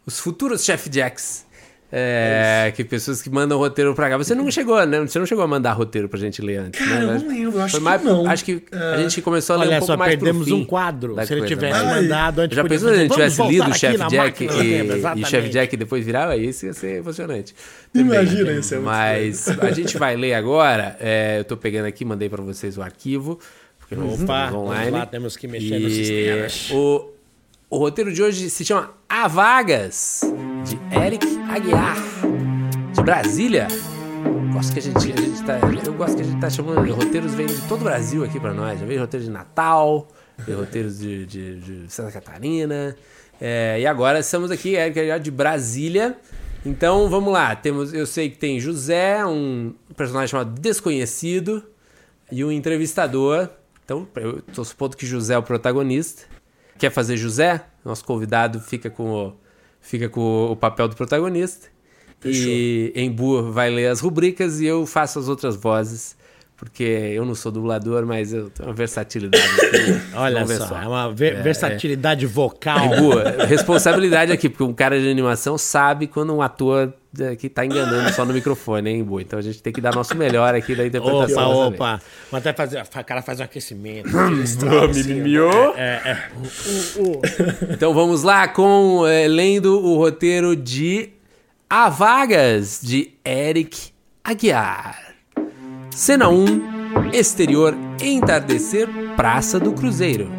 [0.06, 1.44] os futuros Chef Jacks.
[1.92, 4.16] É, que pessoas que mandam roteiro pra cá.
[4.16, 5.00] Você não chegou, né?
[5.00, 7.16] Você não chegou a mandar roteiro pra gente ler antes, Cara, né?
[7.16, 8.26] eu não lembro, acho Foi que mais- não.
[8.28, 10.64] Acho que a gente começou a ler um Olha pouco só, mais pro perdemos um
[10.64, 11.14] quadro.
[11.26, 13.70] Se ele coisa, tivesse mas- mandado antes, já pensou se a gente "Vamos tivesse lido
[13.70, 15.26] o Chef na Jack máquina do tempo", e, e.
[15.26, 16.36] Chef Jack depois virar?
[16.38, 17.54] Isso ia ser emocionante.
[17.92, 20.96] Imagina, isso é muito Mas a gente vai ler agora.
[21.00, 23.38] é, eu tô pegando aqui, mandei pra vocês o arquivo.
[23.80, 24.90] Porque nós Opa, estamos online.
[24.92, 26.78] lá, temos que mexer e no sistema.
[26.78, 27.10] O,
[27.68, 30.20] o roteiro de hoje se chama A Vagas,
[30.70, 31.96] de Eric Aguiar,
[32.94, 33.66] de Brasília.
[34.52, 36.92] Gosto que a gente, a gente tá, eu gosto que a gente tá chamando.
[36.94, 38.78] Roteiros vêm de todo o Brasil aqui pra nós.
[38.78, 40.06] Já veio roteiro de Natal,
[40.38, 42.94] veio roteiros de, de- de Santa Catarina.
[43.40, 46.16] É, e agora estamos aqui, Eric Aguiar de Brasília.
[46.64, 47.56] Então vamos lá.
[47.56, 51.64] Temos, eu sei que tem José, um personagem chamado Desconhecido,
[52.30, 53.48] e um entrevistador.
[53.84, 56.22] Então, eu tô supondo que José é o protagonista.
[56.78, 57.60] Quer fazer José?
[57.84, 59.32] Nosso convidado fica com o,
[59.80, 61.68] fica com o papel do protagonista.
[62.24, 66.16] E Embu vai ler as rubricas e eu faço as outras vozes.
[66.60, 69.42] Porque eu não sou dublador, mas eu tenho uma versatilidade.
[70.14, 72.84] Olha ver só, é uma ver- versatilidade vocal.
[72.84, 73.12] Embu,
[73.48, 78.12] responsabilidade aqui, porque um cara de animação sabe quando um ator é, que tá enganando
[78.12, 79.22] só no microfone, hein, Embu?
[79.22, 81.50] Então a gente tem que dar nosso melhor aqui da interpretação.
[81.50, 81.74] Opa, vez.
[81.74, 82.02] opa.
[82.30, 84.10] Mas até fazer, o cara faz um aquecimento.
[85.78, 86.28] É,
[87.70, 91.08] Então vamos lá com eh, lendo o roteiro de
[91.70, 93.92] A Vagas, de Eric
[94.22, 95.09] Aguiar.
[95.90, 96.44] Cena 1,
[97.12, 100.30] exterior, entardecer, Praça do Cruzeiro.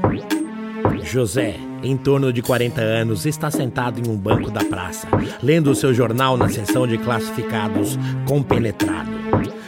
[1.03, 5.07] José, em torno de 40 anos, está sentado em um banco da praça,
[5.43, 9.09] lendo o seu jornal na seção de classificados compenetrado.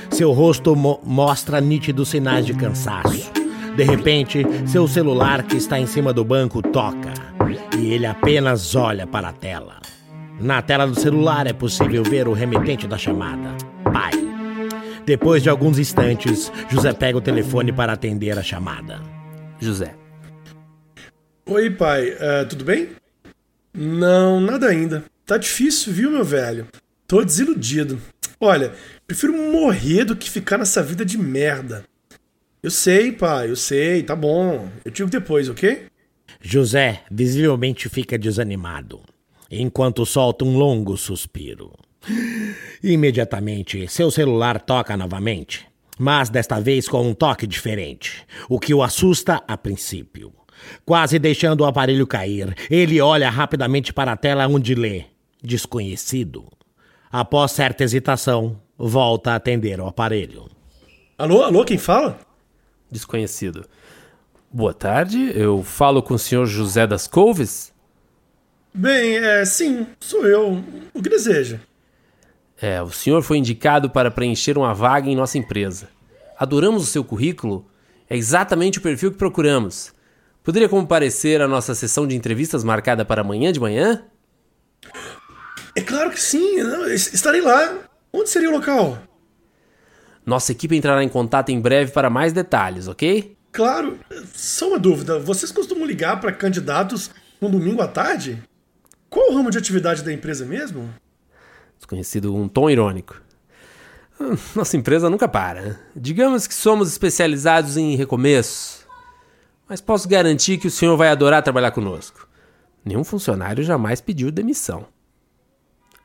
[0.09, 3.31] Seu rosto mo- mostra nítidos sinais de cansaço.
[3.75, 7.11] De repente, seu celular que está em cima do banco toca
[7.77, 9.77] e ele apenas olha para a tela.
[10.39, 13.49] Na tela do celular é possível ver o remetente da chamada,
[13.91, 14.11] pai.
[15.05, 19.01] Depois de alguns instantes, José pega o telefone para atender a chamada.
[19.59, 19.93] José.
[21.45, 22.91] Oi, pai, é, tudo bem?
[23.73, 25.03] Não, nada ainda.
[25.25, 26.67] Tá difícil, viu, meu velho?
[27.05, 28.01] Tô desiludido.
[28.39, 28.73] Olha,
[29.05, 31.83] prefiro morrer do que ficar nessa vida de merda.
[32.61, 34.69] Eu sei, pai, eu sei, tá bom.
[34.85, 35.85] Eu te digo depois, ok?
[36.41, 39.01] José visivelmente fica desanimado,
[39.51, 41.73] enquanto solta um longo suspiro.
[42.83, 45.65] Imediatamente, seu celular toca novamente,
[45.97, 50.33] mas desta vez com um toque diferente, o que o assusta a princípio.
[50.85, 55.05] Quase deixando o aparelho cair, ele olha rapidamente para a tela onde lê:
[55.41, 56.47] Desconhecido.
[57.11, 60.49] Após certa hesitação, volta a atender o aparelho.
[61.17, 62.19] Alô, alô, quem fala?
[62.89, 63.65] Desconhecido.
[64.51, 67.73] Boa tarde, eu falo com o senhor José das Couves?
[68.73, 70.63] Bem, é, sim, sou eu.
[70.93, 71.59] O que deseja?
[72.63, 75.89] É, o senhor foi indicado para preencher uma vaga em nossa empresa.
[76.39, 77.69] Adoramos o seu currículo,
[78.09, 79.93] é exatamente o perfil que procuramos.
[80.41, 84.05] Poderia comparecer à nossa sessão de entrevistas marcada para amanhã de manhã?
[85.75, 86.55] É claro que sim,
[86.93, 87.79] estarei lá.
[88.13, 88.97] Onde seria o local?
[90.25, 93.35] Nossa equipe entrará em contato em breve para mais detalhes, ok?
[93.51, 93.99] Claro.
[94.33, 97.11] Só uma dúvida: vocês costumam ligar para candidatos
[97.41, 98.41] no domingo à tarde?
[99.09, 100.89] Qual o ramo de atividade da empresa mesmo?
[101.93, 103.21] Desconhecido um tom irônico.
[104.55, 105.79] Nossa empresa nunca para.
[105.95, 108.83] Digamos que somos especializados em recomeços.
[109.69, 112.27] Mas posso garantir que o senhor vai adorar trabalhar conosco.
[112.83, 114.87] Nenhum funcionário jamais pediu demissão.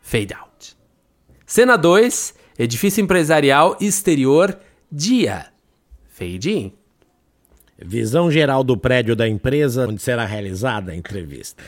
[0.03, 0.77] Fade out.
[1.47, 4.59] Cena 2, edifício empresarial exterior,
[4.93, 5.47] dia.
[6.07, 6.73] Fade in.
[7.79, 11.65] Visão geral do prédio da empresa onde será realizada a entrevista.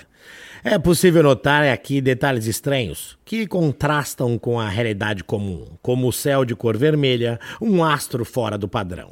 [0.62, 6.44] É possível notar aqui detalhes estranhos que contrastam com a realidade comum, como o céu
[6.44, 9.10] de cor vermelha, um astro fora do padrão.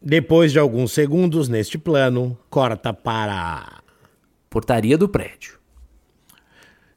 [0.00, 3.82] Depois de alguns segundos neste plano, corta para a
[4.50, 5.60] portaria do prédio.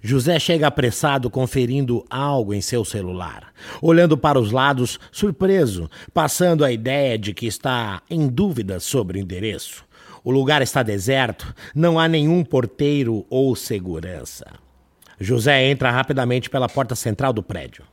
[0.01, 6.71] José chega apressado conferindo algo em seu celular, olhando para os lados, surpreso, passando a
[6.71, 9.84] ideia de que está em dúvida sobre o endereço.
[10.25, 14.43] O lugar está deserto, não há nenhum porteiro ou segurança.
[15.19, 17.83] José entra rapidamente pela porta central do prédio.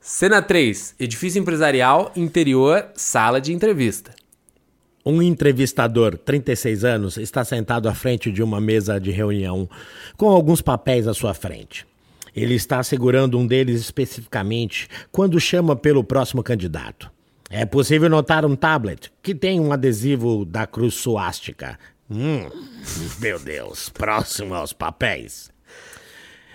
[0.00, 4.12] Cena 3: Edifício empresarial, interior, sala de entrevista.
[5.04, 9.68] Um entrevistador, 36 anos, está sentado à frente de uma mesa de reunião,
[10.16, 11.86] com alguns papéis à sua frente.
[12.34, 17.12] Ele está segurando um deles especificamente quando chama pelo próximo candidato.
[17.56, 21.78] É possível notar um tablet que tem um adesivo da cruz suástica.
[22.10, 22.50] Hum,
[23.20, 25.52] meu Deus, próximo aos papéis.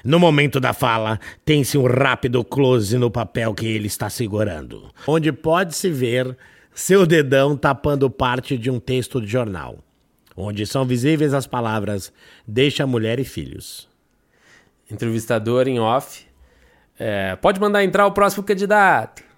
[0.03, 5.31] No momento da fala, tem-se um rápido close no papel que ele está segurando, onde
[5.31, 6.37] pode-se ver
[6.73, 9.79] seu dedão tapando parte de um texto de jornal,
[10.35, 12.11] onde são visíveis as palavras
[12.45, 13.87] Deixa mulher e filhos.
[14.91, 16.25] Entrevistador em off.
[16.99, 19.28] É, pode mandar entrar o próximo candidato.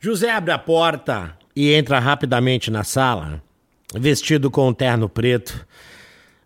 [0.00, 3.42] José abre a porta e entra rapidamente na sala,
[3.92, 5.66] vestido com um terno preto,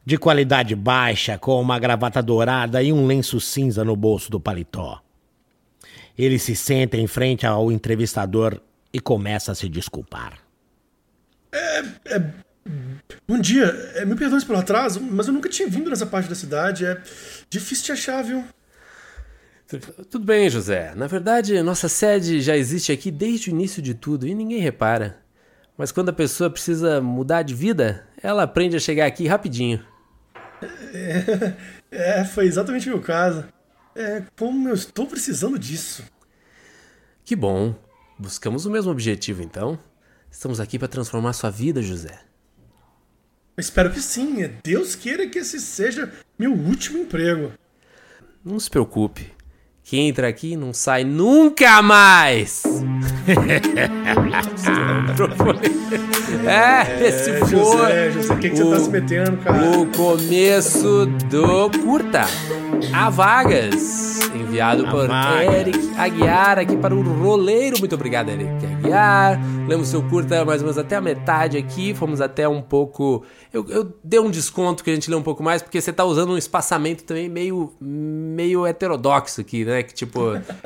[0.07, 5.03] de qualidade baixa, com uma gravata dourada e um lenço cinza no bolso do paletó.
[6.17, 8.59] Ele se senta em frente ao entrevistador
[8.91, 10.39] e começa a se desculpar.
[11.53, 12.23] É, é,
[13.29, 16.35] bom dia, é, me perdões pelo atraso, mas eu nunca tinha vindo nessa parte da
[16.35, 16.87] cidade.
[16.87, 17.03] É
[17.51, 18.43] difícil te achar, viu?
[19.79, 20.95] Tudo bem, José.
[20.95, 25.23] Na verdade, nossa sede já existe aqui desde o início de tudo e ninguém repara.
[25.77, 29.85] Mas quando a pessoa precisa mudar de vida, ela aprende a chegar aqui rapidinho.
[30.93, 31.55] É,
[32.21, 33.45] é foi exatamente o meu caso.
[33.95, 36.05] É, como eu estou precisando disso.
[37.25, 37.75] Que bom.
[38.19, 39.79] Buscamos o mesmo objetivo, então.
[40.31, 42.19] Estamos aqui para transformar sua vida, José.
[43.59, 44.51] espero que sim.
[44.63, 47.53] Deus queira que esse seja meu último emprego.
[48.45, 49.33] Não se preocupe.
[49.85, 52.63] Quem entra aqui não sai nunca mais.
[56.47, 59.79] é, esse é, foi José, José, o que, que você tá se metendo, cara?
[59.79, 62.23] O começo do curta.
[62.93, 65.09] Há vagas enviado por
[65.59, 67.79] Eric Aguiar aqui para o Roleiro.
[67.79, 69.41] Muito obrigado, Eric Aguiar.
[69.69, 71.95] Lemos seu curta mais ou menos até a metade aqui.
[71.95, 73.25] Fomos até um pouco.
[73.53, 76.05] Eu, eu dei um desconto que a gente lê um pouco mais, porque você está
[76.05, 79.83] usando um espaçamento também meio, meio heterodoxo aqui, né?
[79.83, 80.21] Que tipo,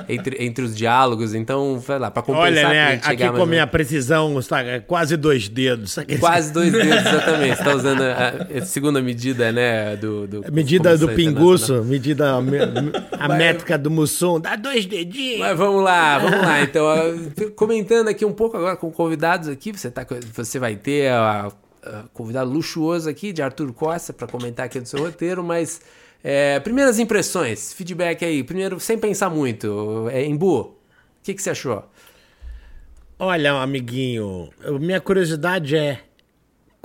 [0.08, 1.34] entre, entre os diálogos.
[1.34, 2.46] Então, vai lá, para compensar.
[2.46, 3.00] Olha, né?
[3.04, 5.96] Aqui com a minha precisão, está quase dois dedos.
[6.20, 7.56] Quase dois dedos, exatamente.
[7.56, 9.96] Você está usando a, a, segunda medida, né?
[9.96, 12.38] Do, do medida do pinguço, medida a,
[13.18, 15.40] a métrica do Mussum, dá dois dedinhos.
[15.40, 16.62] Mas vamos lá, vamos lá.
[16.62, 16.86] Então,
[17.54, 21.52] comentando aqui um pouco agora com convidados aqui, você, tá, você vai ter a,
[21.82, 25.80] a convidado luxuoso aqui de Arthur Costa para comentar aqui do seu roteiro, mas
[26.22, 30.74] é, primeiras impressões, feedback aí, primeiro sem pensar muito, é, Embu, o
[31.22, 31.84] que, que você achou?
[33.18, 36.00] Olha, amiguinho, minha curiosidade é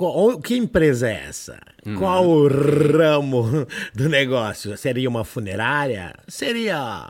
[0.01, 1.59] qual, que empresa é essa?
[1.85, 1.95] Uhum.
[1.95, 4.75] Qual o ramo do negócio?
[4.77, 6.13] Seria uma funerária?
[6.27, 7.07] Seria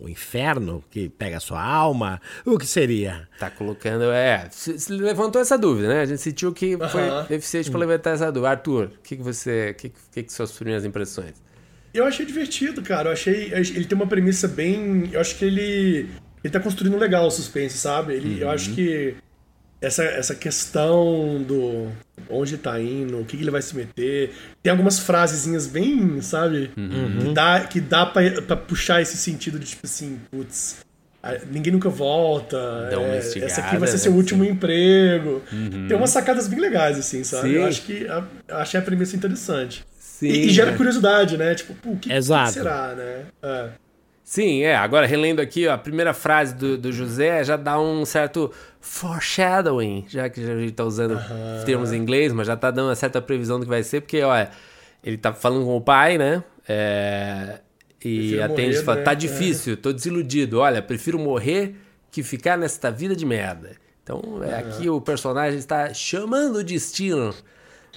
[0.00, 2.20] um inferno que pega a sua alma?
[2.44, 3.28] O que seria?
[3.38, 4.48] Tá colocando, é.
[4.50, 6.00] Se, levantou essa dúvida, né?
[6.00, 7.26] A gente sentiu que foi uhum.
[7.30, 8.50] eficiente para levantar essa dúvida.
[8.50, 9.70] Arthur, o que, que você.
[9.70, 11.34] O que, que, que são as primeiras impressões?
[11.92, 13.10] Eu achei divertido, cara.
[13.10, 13.52] Eu achei.
[13.52, 15.10] Ele tem uma premissa bem.
[15.12, 16.10] Eu acho que ele.
[16.44, 18.12] Ele tá construindo legal o suspense, sabe?
[18.12, 18.40] Ele, uhum.
[18.40, 19.16] Eu acho que
[19.80, 21.90] essa, essa questão do
[22.28, 24.34] onde tá indo, o que, que ele vai se meter.
[24.62, 26.70] Tem algumas frasezinhas bem, sabe?
[26.76, 27.18] Uhum.
[27.18, 30.84] Que dá, que dá pra, pra puxar esse sentido de tipo assim, putz,
[31.50, 32.56] ninguém nunca volta.
[32.92, 34.02] É, essa aqui vai ser né?
[34.02, 35.42] seu último emprego.
[35.52, 35.88] Uhum.
[35.88, 37.48] Tem umas sacadas bem legais, assim, sabe?
[37.48, 37.54] Sim.
[37.54, 38.24] Eu acho que a,
[38.60, 39.84] achei a premissa interessante.
[39.98, 41.54] Sim, e, e gera curiosidade, né?
[41.54, 42.22] Tipo, o que, que,
[42.52, 43.24] será, né?
[43.42, 43.68] É.
[44.24, 44.74] Sim, é.
[44.74, 48.50] Agora, relendo aqui, ó, a primeira frase do, do José já dá um certo
[48.80, 51.64] foreshadowing, já que a gente tá usando uhum.
[51.66, 54.22] termos em inglês, mas já tá dando uma certa previsão do que vai ser, porque,
[54.22, 54.50] olha,
[55.04, 56.42] ele tá falando com o pai, né?
[56.66, 57.60] É,
[58.02, 59.04] e atende e fala, né?
[59.04, 60.58] tá difícil, tô desiludido.
[60.60, 61.76] Olha, prefiro morrer
[62.10, 63.72] que ficar nesta vida de merda.
[64.02, 67.34] Então, é, aqui o personagem está chamando o destino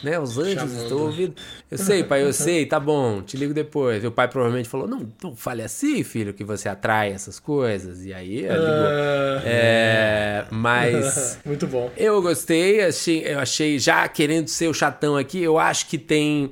[0.04, 0.20] né?
[0.20, 0.84] Os anjos Chamando.
[0.84, 1.36] estão ouvindo.
[1.70, 4.04] Eu sei, pai, eu sei, tá bom, te ligo depois.
[4.04, 8.06] E o pai provavelmente falou: não, não fale assim, filho, que você atrai essas coisas.
[8.06, 8.56] E aí ligou.
[8.56, 9.41] Uh...
[9.45, 11.39] É, mas.
[11.45, 11.91] Muito bom.
[11.98, 16.52] Eu gostei, achei, eu achei, já querendo ser o chatão aqui, eu acho que tem.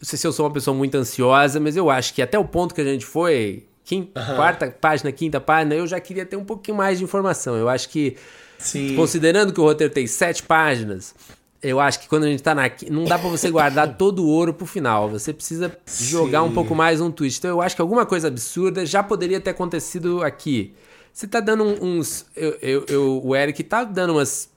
[0.00, 2.44] Não sei se eu sou uma pessoa muito ansiosa, mas eu acho que até o
[2.44, 4.34] ponto que a gente foi, quinta, uh -huh.
[4.34, 7.54] quarta página, quinta página, eu já queria ter um pouquinho mais de informação.
[7.54, 8.16] Eu acho que,
[8.58, 8.96] Sim.
[8.96, 11.14] considerando que o roteiro tem sete páginas,
[11.62, 12.70] eu acho que quando a gente tá na.
[12.90, 15.08] Não dá para você guardar todo o ouro pro final.
[15.08, 16.06] Você precisa Sim.
[16.06, 17.38] jogar um pouco mais um twist.
[17.38, 20.74] Então eu acho que alguma coisa absurda já poderia ter acontecido aqui.
[21.12, 22.26] Você tá dando uns.
[22.34, 24.50] Eu, eu, eu o Eric tá dando umas.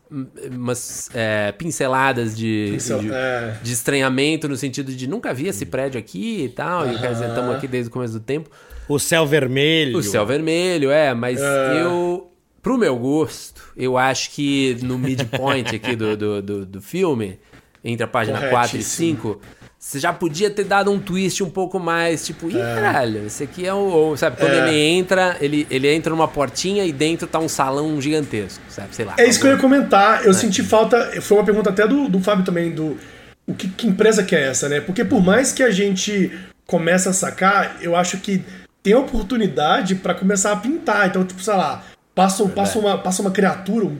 [0.51, 3.57] Umas é, pinceladas de, Pincel, de, é.
[3.61, 6.87] de, estranhamento no sentido de nunca vi esse prédio aqui e tal.
[6.87, 8.49] E quer dizer, estamos aqui desde o começo do tempo.
[8.87, 9.97] O céu vermelho.
[9.97, 11.81] O céu vermelho, é, mas é.
[11.81, 12.31] eu
[12.65, 17.39] Pro meu gosto, eu acho que no midpoint aqui do, do, do, do filme,
[17.83, 19.39] entre a página 4 e 5,
[19.77, 22.73] você já podia ter dado um twist um pouco mais, tipo, ih, é.
[22.73, 24.17] caralho, esse aqui é o.
[24.17, 24.67] Sabe, quando é.
[24.67, 28.95] ele entra, ele, ele entra numa portinha e dentro tá um salão gigantesco, sabe?
[28.95, 29.13] Sei lá.
[29.19, 30.25] É isso que eu ia comentar.
[30.25, 30.33] Eu é.
[30.33, 31.21] senti falta.
[31.21, 32.97] Foi uma pergunta até do, do Fábio também, do.
[33.45, 34.81] O que, que empresa que é essa, né?
[34.81, 36.31] Porque por mais que a gente
[36.65, 38.43] comece a sacar, eu acho que
[38.81, 41.07] tem oportunidade para começar a pintar.
[41.07, 41.83] Então, tipo, sei lá,
[42.15, 43.97] Passa, passa, uma, passa uma criatura, um,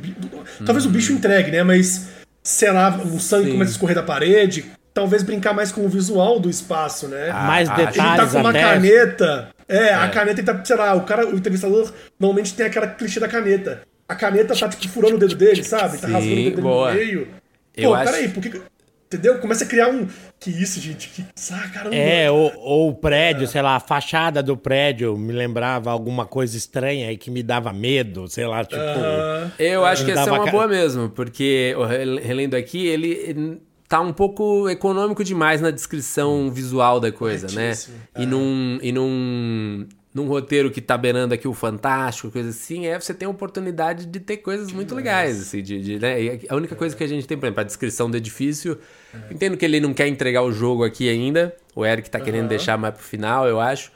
[0.65, 1.17] talvez o bicho uhum.
[1.17, 1.63] entregue, né?
[1.63, 2.07] Mas,
[2.41, 3.51] sei lá, o sangue Sim.
[3.51, 4.65] começa a escorrer da parede.
[4.93, 7.29] Talvez brincar mais com o visual do espaço, né?
[7.29, 8.61] Ah, mais detalhes Ele tá com uma até.
[8.61, 9.49] caneta.
[9.67, 13.19] É, é, a caneta tá, sei lá, o cara, o entrevistador normalmente tem aquela clichê
[13.19, 13.81] da caneta.
[14.07, 15.97] A caneta tá tipo furando o dedo dele, sabe?
[15.97, 16.91] Tá Sim, rasgando o dedo boa.
[16.91, 17.25] no meio.
[17.25, 17.31] Pô,
[17.75, 18.33] Eu peraí, acho...
[18.33, 18.61] por que.
[19.07, 19.37] Entendeu?
[19.37, 20.07] Começa a criar um.
[20.39, 21.09] Que isso, gente?
[21.09, 21.23] Que.
[21.51, 21.95] Ah, caramba.
[21.95, 23.47] É, ou, ou o prédio, é.
[23.47, 27.71] sei lá, a fachada do prédio me lembrava alguma coisa estranha e que me dava
[27.71, 28.81] medo, sei lá, tipo.
[28.81, 31.75] Uh, eu acho que essa é uma boa mesmo, porque,
[32.23, 37.73] relendo aqui, ele tá um pouco econômico demais na descrição visual da coisa, né?
[38.17, 38.25] E é.
[38.25, 38.79] num.
[38.81, 43.25] E num num roteiro que tá beirando aqui o fantástico, coisa assim, é você tem
[43.27, 46.39] a oportunidade de ter coisas muito legais, assim, de, de né?
[46.47, 48.79] a única coisa que a gente tem, por exemplo, a descrição do edifício,
[49.13, 49.33] é.
[49.33, 52.77] entendo que ele não quer entregar o jogo aqui ainda, o Eric tá querendo deixar
[52.77, 53.91] mais pro final, eu acho,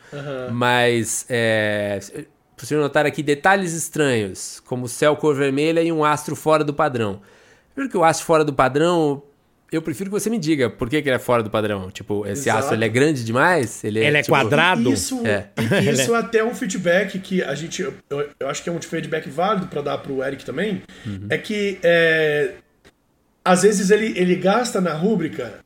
[0.51, 1.99] mas é,
[2.57, 7.21] você notar aqui detalhes estranhos, como céu cor vermelha e um astro fora do padrão.
[7.73, 9.23] Primeiro que o astro fora do padrão,
[9.71, 11.91] eu prefiro que você me diga por que, que ele é fora do padrão.
[11.91, 12.65] Tipo, esse Exato.
[12.65, 13.83] aço ele é grande demais?
[13.83, 14.35] Ele é, ele é tipo...
[14.35, 14.91] quadrado?
[14.91, 15.49] Isso, é.
[15.93, 17.81] isso é até um feedback que a gente.
[17.81, 17.93] Eu,
[18.39, 20.81] eu acho que é um feedback válido para dar pro Eric também.
[21.05, 21.27] Uhum.
[21.29, 22.53] É que é,
[23.43, 25.59] às vezes ele, ele gasta na rúbrica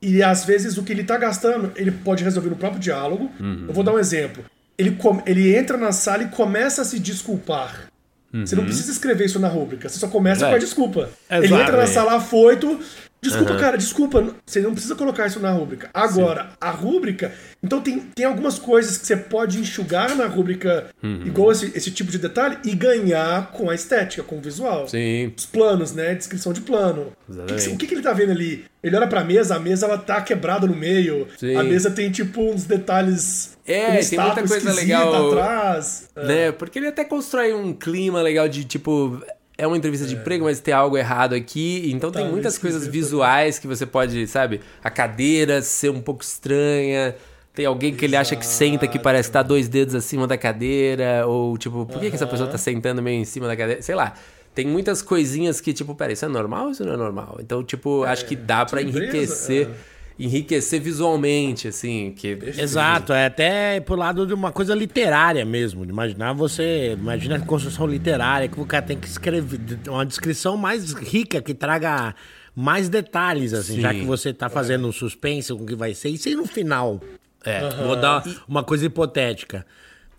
[0.00, 3.30] e às vezes o que ele tá gastando ele pode resolver no próprio diálogo.
[3.40, 3.66] Uhum.
[3.68, 4.44] Eu vou dar um exemplo.
[4.76, 7.88] Ele, ele entra na sala e começa a se desculpar.
[8.32, 8.46] Uhum.
[8.46, 10.48] Você não precisa escrever isso na rúbrica, você só começa é.
[10.48, 11.10] com a desculpa.
[11.30, 12.80] Exato, ele entra na sala afoito,
[13.22, 13.58] Desculpa, uhum.
[13.60, 15.88] cara, desculpa, você não precisa colocar isso na rúbrica.
[15.94, 16.48] Agora, Sim.
[16.60, 17.32] a rúbrica.
[17.62, 21.22] Então, tem, tem algumas coisas que você pode enxugar na rúbrica, uhum.
[21.24, 24.88] igual esse, esse tipo de detalhe, e ganhar com a estética, com o visual.
[24.88, 25.32] Sim.
[25.36, 26.16] Os planos, né?
[26.16, 27.12] Descrição de plano.
[27.28, 28.64] O que, o que, que, ele tá vendo ali?
[28.82, 31.28] Ele olha pra mesa, a mesa ela tá quebrada no meio.
[31.38, 31.54] Sim.
[31.54, 33.56] A mesa tem, tipo, uns detalhes.
[33.64, 35.30] É, tem muita coisa legal.
[35.30, 36.08] atrás.
[36.16, 36.48] Né?
[36.48, 36.52] É.
[36.52, 39.22] Porque ele até constrói um clima legal de, tipo
[39.62, 40.18] é uma entrevista de é.
[40.18, 41.88] emprego, mas tem algo errado aqui.
[41.94, 44.60] Então tá, tem muitas coisas visuais que você pode, sabe?
[44.82, 47.14] A cadeira ser um pouco estranha.
[47.54, 50.36] Tem alguém que ele acha que senta que parece que tá dois dedos acima da
[50.36, 51.24] cadeira.
[51.28, 53.80] Ou, tipo, por que, que essa pessoa tá sentando meio em cima da cadeira?
[53.82, 54.14] Sei lá.
[54.52, 57.38] Tem muitas coisinhas que, tipo, peraí, isso é normal ou isso não é normal?
[57.40, 59.68] Então, tipo, é, acho que dá para enriquecer.
[59.68, 59.91] É
[60.24, 62.12] enriquecer visualmente, assim.
[62.16, 62.38] Que...
[62.56, 65.84] Exato, é até pro lado de uma coisa literária mesmo.
[65.84, 66.92] Imaginar você.
[66.98, 71.52] Imagina a construção literária, que o cara tem que escrever uma descrição mais rica, que
[71.52, 72.14] traga
[72.54, 73.80] mais detalhes, assim, Sim.
[73.80, 76.46] já que você tá fazendo um suspense com o que vai ser, e sem no
[76.46, 77.00] final.
[77.44, 77.60] É.
[77.84, 79.66] Vou dar uma coisa hipotética.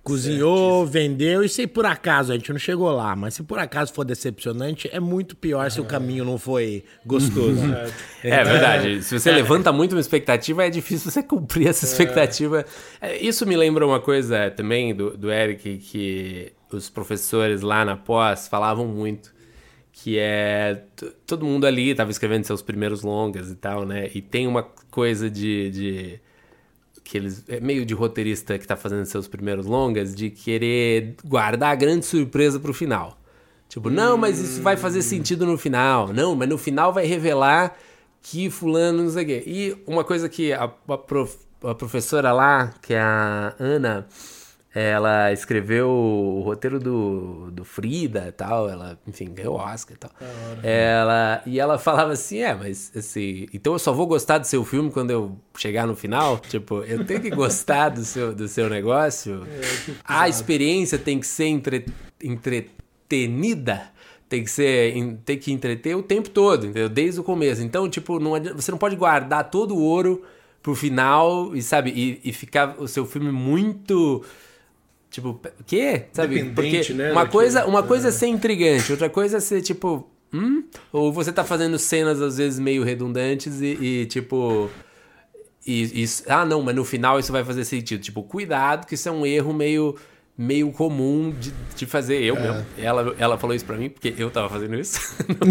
[0.04, 3.94] Cozinhou, vendeu, e se por acaso a gente não chegou lá, mas se por acaso
[3.94, 7.64] for decepcionante, é muito pior se o caminho não foi gostoso.
[8.22, 9.02] É verdade.
[9.02, 12.66] Se você levanta muito uma expectativa, é difícil você cumprir essa expectativa.
[13.00, 17.96] É, Isso me lembra uma coisa também do, do Eric, que os professores lá na
[17.96, 19.34] pós falavam muito.
[19.92, 20.84] Que é.
[21.26, 24.10] Todo mundo ali estava escrevendo seus primeiros longas e tal, né?
[24.14, 25.70] E tem uma coisa de.
[25.70, 26.20] de
[27.04, 31.72] que eles é meio de roteirista que tá fazendo seus primeiros longas de querer guardar
[31.72, 33.20] a grande surpresa pro final.
[33.68, 36.14] Tipo, não, mas isso vai fazer sentido no final.
[36.14, 37.76] Não, mas no final vai revelar
[38.22, 39.44] que fulano não sei o quê.
[39.46, 44.08] E uma coisa que a, a prof- a professora lá, que é a Ana,
[44.76, 50.12] ela escreveu o roteiro do, do Frida e tal, ela, enfim, ganhou Oscar e tal.
[50.64, 54.66] Ela, e ela falava assim, é, mas assim, então eu só vou gostar do seu
[54.66, 56.40] filme quando eu chegar no final?
[56.40, 59.46] Tipo, eu tenho que gostar do seu, do seu negócio?
[60.04, 61.86] a experiência tem que ser entre,
[62.24, 63.92] entretenida,
[64.28, 66.90] tem que ser, em- tem que entreter o tempo todo, entendeu?
[66.90, 67.62] Desde o começo.
[67.62, 70.24] Então, tipo, não adianta- você não pode guardar todo o ouro
[70.62, 74.24] pro final e, sabe, e, e ficar o seu filme muito...
[75.14, 76.06] Tipo, o quê?
[76.12, 76.44] Sabe?
[76.56, 80.64] Porque né, uma coisa, uma coisa é ser intrigante, outra coisa é ser tipo, hum?
[80.92, 84.72] Ou você tá fazendo cenas às vezes meio redundantes e, e, tipo
[85.64, 88.02] e, isso, ah, não, mas no final isso vai fazer sentido.
[88.02, 89.96] Tipo, cuidado, que isso é um erro meio
[90.36, 92.66] meio comum de, de fazer eu mesmo.
[92.76, 95.00] Ela, ela falou isso pra mim porque eu tava fazendo isso.
[95.30, 95.46] Bom,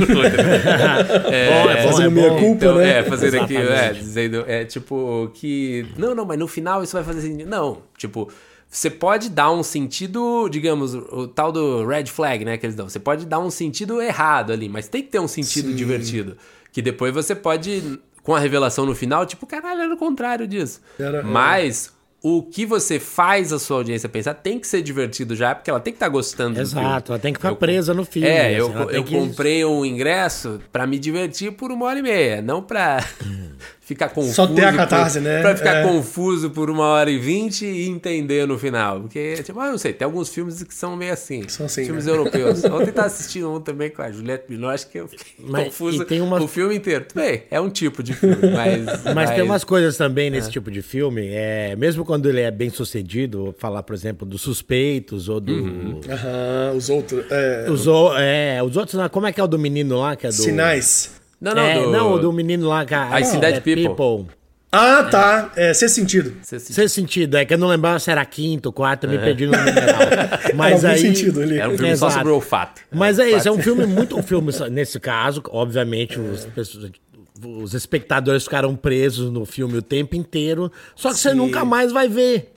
[1.71, 2.39] é bom, Fazendo é bom.
[2.41, 2.99] culpa, então, né?
[2.99, 5.87] É, fazendo aqui, é, dizendo, é tipo que.
[5.97, 7.49] Não, não, mas no final isso vai fazer sentido.
[7.49, 8.29] Não, tipo,
[8.75, 12.89] você pode dar um sentido, digamos, o tal do red flag, né, que eles dão.
[12.89, 15.75] Você pode dar um sentido errado ali, mas tem que ter um sentido Sim.
[15.77, 16.39] divertido.
[16.73, 20.81] Que depois você pode, com a revelação no final, tipo, caralho, era o contrário disso.
[20.99, 21.93] Era- mas.
[22.25, 25.81] O que você faz a sua audiência pensar tem que ser divertido já, porque ela
[25.81, 26.81] tem que estar gostando do filme.
[26.87, 28.29] Exato, ela tem que ficar Eu- presa no filme.
[28.29, 31.99] É, eu, assim, tem eu que- comprei um ingresso pra me divertir por uma hora
[31.99, 33.05] e meia, não pra
[33.85, 34.35] ficar confuso.
[34.35, 35.43] Só ter a por- catarse, né?
[35.43, 35.83] Pra ficar É.
[35.83, 39.01] confuso por uma hora e vinte e entender no final.
[39.01, 41.47] Porque, tipo, ah, eu não sei, tem alguns filmes que são meio assim.
[41.49, 42.13] São assim, Filmes né?
[42.13, 42.63] europeus.
[42.65, 46.05] Ontem tava assistindo um também com a Juliette Binoche, acho que eu fiquei Mas- confuso
[46.05, 47.05] tem uma- o filme inteiro.
[47.09, 49.15] Tudo bem, é um tipo de filme, mas...
[49.15, 52.71] Mas tem umas coisas também nesse tipo de filme, é, mesmo quando ele é bem
[52.71, 55.53] sucedido, falar, por exemplo, dos suspeitos ou do.
[55.53, 56.01] Uhum.
[56.09, 57.25] Aham, os outros.
[57.31, 60.15] É, Os, o- é, os outros, como é que é o do menino lá?
[60.17, 61.21] Que é do, Sinais.
[61.43, 61.91] Não, não, é, do...
[61.91, 64.27] não, o do menino lá que a, I See Dead é People.
[64.71, 65.51] Ah, tá.
[65.55, 66.33] É, sem sentido.
[66.41, 69.45] Você se- Sem sentido, é que eu não lembrava se era quinto, quarto, me perdi
[69.47, 70.01] no numeral.
[70.55, 71.01] Mas Era aí.
[71.01, 71.59] sentido ali.
[71.59, 72.13] É um filme só Exato.
[72.15, 72.81] sobre o olfato.
[72.91, 76.91] Mas é isso, é um filme muito um filme, só- nesse caso, obviamente, os, pessoas-
[77.45, 82.09] os espectadores ficaram presos no filme o tempo inteiro, só que você nunca mais vai
[82.09, 82.53] ver.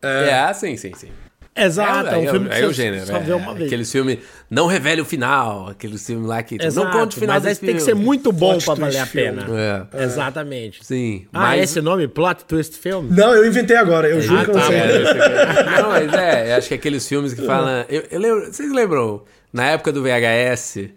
[0.00, 1.08] É, sim, sim, sim.
[1.54, 3.06] Exato, é, um é, filme que é o você gênero.
[3.06, 3.66] só é, vê uma vez.
[3.66, 4.18] Aqueles filmes,
[4.50, 7.50] não revele o final, aqueles filmes lá que Exato, não conte o final mas aí
[7.50, 8.04] desse tem que ser filme.
[8.06, 9.42] muito bom twist valer a filme.
[9.42, 9.86] pena.
[9.92, 10.02] É.
[10.04, 10.84] Exatamente.
[10.84, 11.62] Sim, Ah, mas...
[11.64, 12.08] esse nome?
[12.08, 13.06] Plot Twist Film?
[13.10, 14.08] Não, eu inventei agora.
[14.08, 14.76] Eu juro Ah, que eu não tá, sei.
[14.76, 17.84] é, eu sei que- Não, mas é, acho que aqueles filmes que falam...
[17.88, 19.22] Eu, eu lembro, vocês lembram,
[19.52, 20.88] na época do VHS,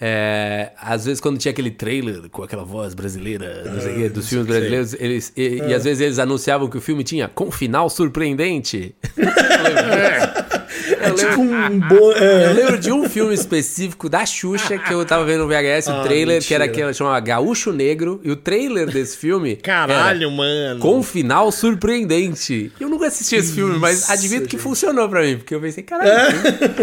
[0.00, 4.08] é, às vezes quando tinha aquele trailer com aquela voz brasileira, não sei o quê,
[4.08, 7.50] dos filmes brasileiros, eles, e, e às vezes eles anunciavam que o filme tinha com
[7.50, 8.94] final surpreendente.
[11.00, 12.12] É tipo um bom.
[12.12, 15.86] Eu É, lembro de um filme específico da Xuxa que eu tava vendo no VHS,
[15.88, 16.82] o Ah, trailer, que era mentira.
[16.84, 19.56] aquele chamava Gaúcho Negro, e o trailer desse filme.
[19.56, 20.80] Caralho, mano.
[20.80, 22.72] Com um final surpreendente.
[22.80, 24.62] Eu nunca assisti esse filme, mas Isso, admito que gente.
[24.62, 26.36] funcionou pra mim, porque eu pensei, caralho,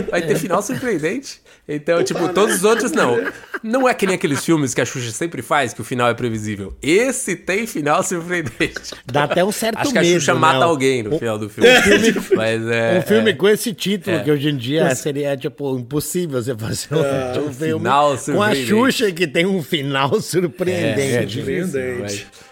[0.09, 1.41] vai ter final surpreendente.
[1.69, 3.17] Então, tipo, todos os outros não.
[3.63, 6.13] Não é que nem aqueles filmes que a Xuxa sempre faz, que o final é
[6.13, 6.75] previsível.
[6.81, 8.93] Esse tem final surpreendente.
[9.05, 10.39] Dá até um certo Acho que a Xuxa né?
[10.39, 11.69] mata Um- alguém no final do filme.
[12.35, 12.99] Mas é.
[12.99, 13.33] Um filme é.
[13.33, 14.23] com esse título, É.
[14.23, 18.55] que hoje em dia seria, tipo, impossível você fazer um, um filme final com a.
[18.55, 21.01] Xuxa que tem um final surpreendente.
[21.01, 21.99] É, é Surpreendente.
[22.01, 22.46] mas-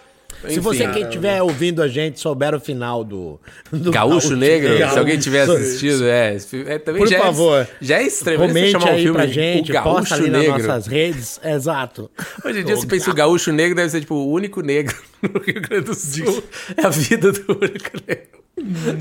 [0.48, 0.92] Se você Enfim.
[0.92, 3.40] que estiver ouvindo a gente souber o final do...
[3.72, 4.92] do Gaúcho Negro, Gaúcho.
[4.92, 8.02] se alguém tiver assistido, é, esse filme- é, também Por já favor, é, já é
[8.04, 8.38] estranho.
[8.38, 10.58] Você Comente chamar um aí filme pra de gente, o Gaúcho posta ali nas Negro.
[10.66, 11.40] nossas redes.
[11.42, 12.10] Exato.
[12.44, 14.94] Hoje em dia você pensa o Gaúcho Negro deve ser tipo o único negro
[15.32, 16.42] no Rio Grande do Sul.
[16.76, 18.36] É a vida do negro.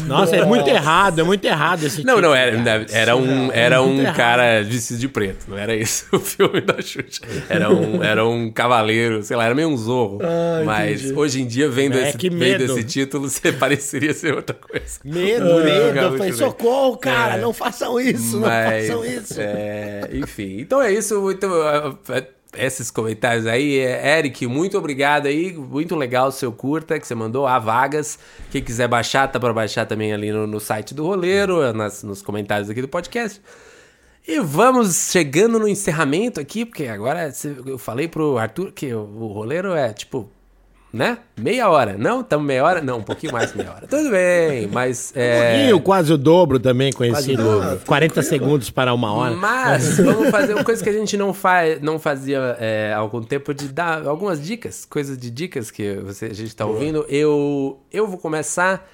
[0.05, 2.86] Nossa, é muito errado, é muito errado esse Não, título, não, era, cara.
[2.91, 4.16] era um, era muito um errado.
[4.18, 7.22] cara vestido de preto, não era isso o filme da Xuxa.
[7.47, 10.20] Era um, era um cavaleiro, sei lá, era meio um zorro.
[10.22, 11.18] Ah, Mas entendi.
[11.18, 14.99] hoje em dia, vendo, É, esse, que vendo esse título, você pareceria ser outra coisa.
[15.05, 15.97] Medo, Ah, medo.
[15.99, 17.41] Eu falei, socorro, cara, É.
[17.41, 19.36] não façam isso, Mas, não façam isso.
[19.39, 21.32] é, enfim, então é isso.
[21.32, 23.79] Então, é, é, esses comentários aí.
[23.79, 25.53] É, Eric, muito obrigado aí.
[25.53, 27.47] Muito legal o seu curta que você mandou.
[27.47, 28.19] Há vagas.
[28.51, 32.21] Quem quiser baixar, tá para baixar também ali no, no site do Roleiro, nas, nos
[32.21, 33.41] comentários aqui do podcast.
[34.27, 37.31] E vamos chegando no encerramento aqui, porque agora
[37.65, 40.31] eu falei pro Arthur que o roleiro é tipo
[40.95, 41.17] né?
[41.37, 41.97] Meia hora.
[41.97, 42.81] Não, estamos meia hora?
[42.81, 43.85] Não, um pouquinho mais que meia hora.
[43.85, 45.11] Tudo bem, mas.
[45.13, 45.35] É...
[45.35, 47.43] Um pouquinho, quase o dobro também, conhecido.
[47.43, 47.81] Dobro.
[47.85, 49.35] 40 segundos para uma hora.
[49.35, 53.21] Mas vamos fazer uma coisa que a gente não, faz, não fazia é, há algum
[53.21, 57.05] tempo de dar algumas dicas, coisas de dicas que você, a gente está ouvindo.
[57.09, 58.89] Eu, eu vou começar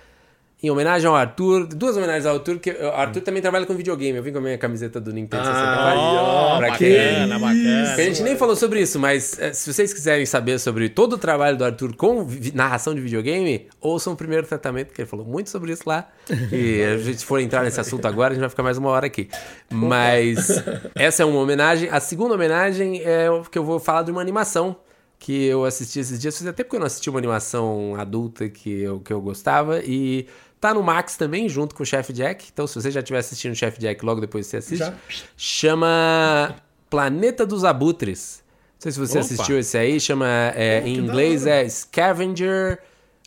[0.64, 4.16] em homenagem ao Arthur, duas homenagens ao Arthur, que o Arthur também trabalha com videogame.
[4.16, 6.58] Eu vim com a minha camiseta do Nintendo ah, 64.
[6.60, 7.94] Pra bacana, bacana.
[7.94, 11.18] A gente nem falou sobre isso, mas é, se vocês quiserem saber sobre todo o
[11.18, 15.50] trabalho do Arthur com narração de videogame, ouçam o primeiro tratamento, que ele falou muito
[15.50, 16.08] sobre isso lá.
[16.52, 19.08] E a gente for entrar nesse assunto agora, a gente vai ficar mais uma hora
[19.08, 19.30] aqui.
[19.68, 21.90] Mas essa é uma homenagem.
[21.90, 24.76] A segunda homenagem é que eu vou falar de uma animação
[25.22, 26.46] que eu assisti esses dias.
[26.46, 29.80] Até porque eu não assisti uma animação adulta que eu, que eu gostava.
[29.84, 30.28] E
[30.62, 32.50] Tá no Max também, junto com o Chef Jack.
[32.54, 34.78] Então, se você já estiver assistindo o Chef Jack, logo depois você assiste.
[34.78, 34.94] Já.
[35.36, 36.56] Chama
[36.88, 38.44] Planeta dos Abutres.
[38.76, 39.26] Não sei se você Opa.
[39.26, 40.00] assistiu esse aí.
[40.00, 42.78] Chama, é, oh, em inglês, é Scavenger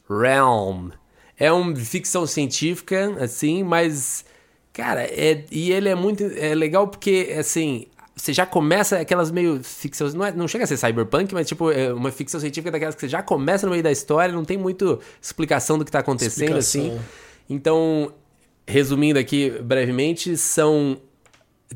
[0.08, 0.90] Realm.
[1.36, 4.24] É uma ficção científica, assim, mas...
[4.72, 9.62] Cara, é, e ele é muito é legal porque, assim, você já começa aquelas meio
[9.62, 10.08] ficção.
[10.10, 13.00] Não, é, não chega a ser cyberpunk, mas tipo, é uma ficção científica daquelas que
[13.00, 16.58] você já começa no meio da história, não tem muito explicação do que está acontecendo,
[16.58, 16.96] explicação.
[16.96, 17.23] assim.
[17.48, 18.12] Então,
[18.66, 21.00] resumindo aqui brevemente, são.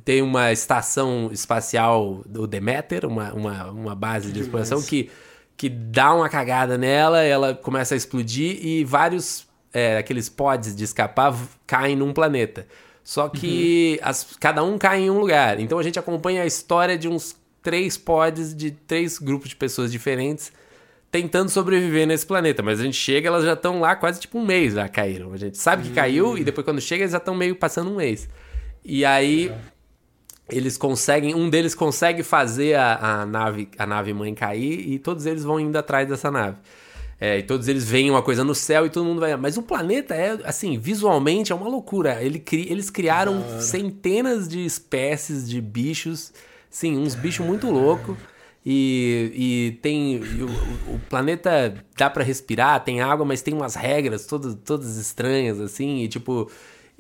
[0.04, 5.10] Tem uma estação espacial, o Demeter, uma, uma, uma base de exploração, que,
[5.56, 10.84] que dá uma cagada nela, ela começa a explodir e vários é, aqueles pods de
[10.84, 11.34] escapar
[11.66, 12.66] caem num planeta.
[13.02, 14.08] Só que uhum.
[14.08, 15.58] as, cada um cai em um lugar.
[15.58, 19.90] Então a gente acompanha a história de uns três pods de três grupos de pessoas
[19.90, 20.52] diferentes
[21.10, 22.62] tentando sobreviver nesse planeta.
[22.62, 25.32] Mas a gente chega, elas já estão lá quase tipo um mês já caíram.
[25.32, 27.96] A gente sabe que caiu e depois quando chega eles já estão meio passando um
[27.96, 28.28] mês.
[28.84, 29.52] E aí
[30.50, 35.26] eles conseguem, um deles consegue fazer a, a, nave a nave mãe cair e todos
[35.26, 36.56] eles vão indo atrás dessa nave.
[37.20, 39.36] É, e todos eles veem uma coisa no céu e todo mundo vai.
[39.36, 42.22] Mas o planeta é, assim, visualmente é uma loucura.
[42.22, 42.70] Ele cri...
[42.70, 46.32] Eles criaram centenas de espécies de bichos,
[46.70, 48.16] sim, uns bichos muito loucos.
[48.64, 50.16] E, e tem.
[50.16, 55.60] O, o, planeta dá para respirar, tem água, mas tem umas regras todas, todas estranhas,
[55.60, 56.50] assim, e tipo.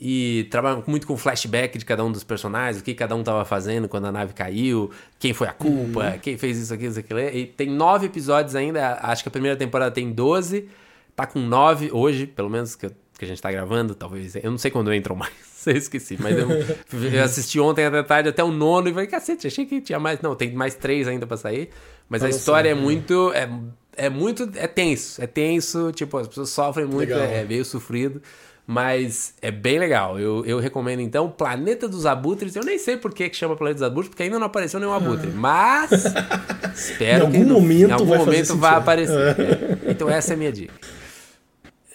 [0.00, 3.44] E trabalham muito com flashback de cada um dos personagens, o que cada um tava
[3.44, 6.18] fazendo quando a nave caiu, quem foi a culpa, uhum.
[6.20, 7.18] quem fez isso, aquilo, isso, aquilo.
[7.18, 10.68] E tem nove episódios ainda, acho que a primeira temporada tem doze,
[11.16, 12.88] tá com nove hoje, pelo menos que,
[13.18, 14.36] que a gente tá gravando, talvez.
[14.36, 15.32] Eu não sei quando entram mais,
[15.66, 16.48] eu esqueci, mas eu,
[17.12, 20.20] eu assisti ontem à tarde até o nono e falei, cacete, achei que tinha mais.
[20.22, 21.68] Não, tem mais três ainda pra sair.
[22.08, 23.32] Mas a história é muito.
[23.34, 23.50] É,
[23.96, 24.48] é muito.
[24.54, 25.20] É tenso.
[25.22, 28.22] É tenso, tipo, as pessoas sofrem muito, é, é meio sofrido.
[28.70, 30.20] Mas é bem legal.
[30.20, 32.54] Eu, eu recomendo então Planeta dos Abutres.
[32.54, 35.30] Eu nem sei por que, chama Planeta dos Abutres, porque ainda não apareceu nenhum abutre.
[35.30, 35.90] Mas
[36.76, 39.40] espero em algum que momento em algum momento vai aparecer.
[39.40, 39.90] É.
[39.90, 40.74] Então essa é a minha dica.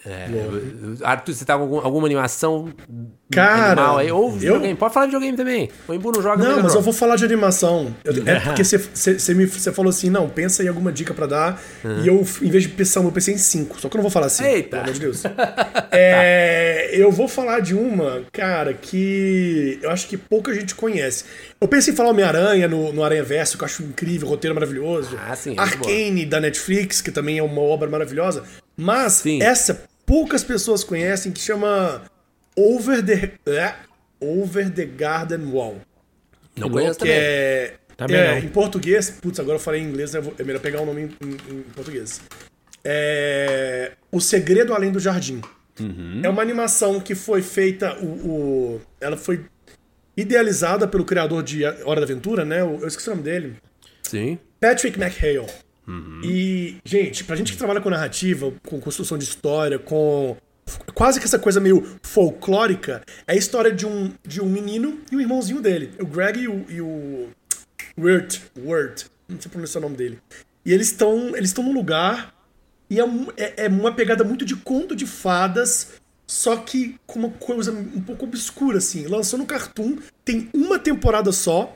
[0.06, 0.28] É,
[1.02, 2.70] Arthur, você tá com algum, alguma animação
[3.32, 4.10] Cara, aí?
[4.12, 4.72] Ou videogame?
[4.72, 4.76] Eu...
[4.76, 5.70] Pode falar de videogame também.
[5.88, 7.94] O Embu não joga Não, mas eu vou falar de animação.
[8.04, 11.62] é porque você, falou assim, não, pensa em alguma dica pra dar.
[11.82, 12.04] Uhum.
[12.04, 13.80] E eu, em vez de pensar, eu pensei em cinco.
[13.80, 14.44] Só que eu não vou falar assim.
[14.44, 14.70] Eita!
[14.70, 15.22] Pelo amor de Deus.
[15.90, 21.24] é, eu vou falar de uma, cara, que eu acho que pouca gente conhece.
[21.58, 25.18] Eu pensei em falar Homem-Aranha no, no Aranha Verso, que eu acho incrível, roteiro maravilhoso.
[25.18, 25.54] Ah, sim.
[25.58, 28.44] Arcane, da Netflix, que também é uma obra maravilhosa.
[28.76, 29.42] Mas sim.
[29.42, 32.02] essa poucas pessoas conhecem, que chama
[32.56, 33.74] Over the, é,
[34.20, 35.80] Over the Garden Wall.
[36.56, 40.60] Não conheço que é, é Em português, putz, agora eu falei em inglês, é melhor
[40.60, 42.20] pegar o um nome em, em, em, português.
[42.84, 45.40] É O Segredo Além do Jardim.
[45.80, 46.20] Uhum.
[46.22, 49.44] É uma animação que foi feita, o, o, ela foi
[50.16, 52.60] idealizada pelo criador de Hora da Aventura, né?
[52.60, 53.56] Eu esqueci o nome dele.
[54.02, 54.38] Sim.
[54.60, 55.46] Patrick McHale.
[55.86, 56.20] Uhum.
[56.24, 60.36] E, gente, pra gente que trabalha com narrativa, com construção de história, com
[60.94, 65.16] quase que essa coisa meio folclórica, é a história de um, de um menino e
[65.16, 67.28] o irmãozinho dele, o Greg e o, e o
[67.98, 70.18] Wirt, Wirt, não sei pronunciar o nome dele.
[70.64, 72.34] E eles estão eles estão num lugar
[72.88, 73.04] e é,
[73.36, 75.92] é, é uma pegada muito de conto de fadas,
[76.26, 79.06] só que com uma coisa um pouco obscura, assim.
[79.06, 81.74] Lançou no Cartoon, tem uma temporada só,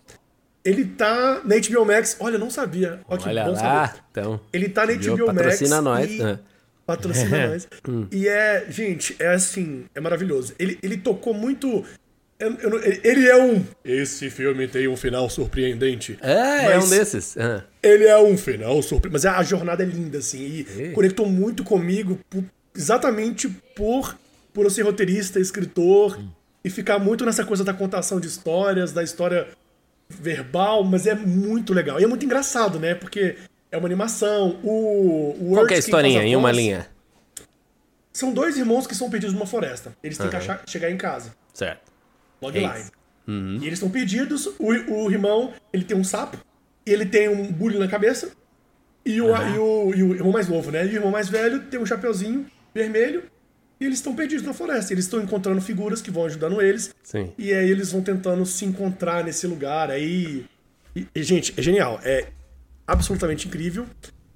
[0.64, 2.16] ele tá na HBO Max.
[2.20, 3.00] Olha, não sabia.
[3.08, 4.00] Olha, Olha bom lá, saber.
[4.10, 4.40] então.
[4.52, 5.36] Ele tá na HBO Max.
[5.38, 6.10] Patrocina nós.
[6.10, 6.22] E...
[6.22, 6.38] Né?
[6.86, 7.68] Patrocina nós.
[7.88, 8.06] Hum.
[8.10, 10.54] E é, gente, é assim, é maravilhoso.
[10.58, 11.84] Ele, ele tocou muito
[12.38, 13.64] eu- eu ele é um.
[13.84, 16.16] Esse filme tem um final surpreendente.
[16.22, 17.36] É, é um desses.
[17.36, 17.64] Ah.
[17.82, 19.24] Ele é um final surpreendente.
[19.24, 20.64] Mas a jornada é linda, assim.
[20.78, 22.44] E conectou muito comigo por-
[22.76, 24.16] exatamente por,
[24.54, 26.18] por eu ser roteirista, escritor.
[26.64, 29.46] E ficar muito nessa coisa da contação de histórias, da história
[30.08, 30.84] verbal.
[30.84, 32.00] Mas é muito legal.
[32.00, 32.94] E é muito engraçado, né?
[32.94, 33.36] Porque
[33.70, 34.58] é uma animação.
[34.62, 36.22] O, o Qual que é a historinha?
[36.22, 36.86] Em uma linha.
[38.12, 39.96] São dois irmãos que são perdidos numa floresta.
[40.02, 41.32] Eles têm que achar- chegar em casa.
[41.54, 41.92] Certo.
[42.42, 42.66] Logline.
[42.66, 42.92] É isso.
[43.28, 44.46] E eles estão perdidos.
[44.58, 44.72] O,
[45.04, 46.38] o irmão, ele tem um sapo.
[46.86, 48.30] E ele tem um bullying na cabeça.
[49.04, 50.84] E o, e, o, e o irmão mais novo, né?
[50.84, 53.22] E o irmão mais velho tem um chapeuzinho vermelho.
[53.80, 54.92] E eles estão perdidos na floresta.
[54.92, 56.94] Eles estão encontrando figuras que vão ajudando eles.
[57.02, 57.32] Sim.
[57.38, 59.90] E aí eles vão tentando se encontrar nesse lugar.
[59.90, 60.44] Aí.
[60.96, 62.00] E, e, gente, é genial.
[62.02, 62.26] É
[62.86, 63.86] absolutamente incrível.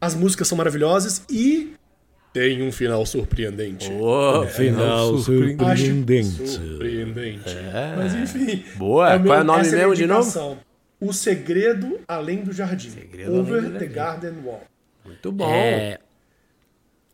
[0.01, 1.75] As músicas são maravilhosas e.
[2.33, 3.91] Tem um final surpreendente.
[3.91, 6.49] Boa, Final Acho surpreendente.
[6.49, 7.45] surpreendente.
[7.97, 8.65] Mas enfim.
[8.77, 9.19] Boa.
[9.19, 10.59] meu- Qual é o nome minha mesmo de novo?
[11.01, 12.91] O Segredo Além do Jardim.
[12.91, 13.95] Segredo Over Além do the Jardim.
[13.95, 14.63] Garden Wall.
[15.05, 15.51] Muito bom.
[15.53, 15.99] É,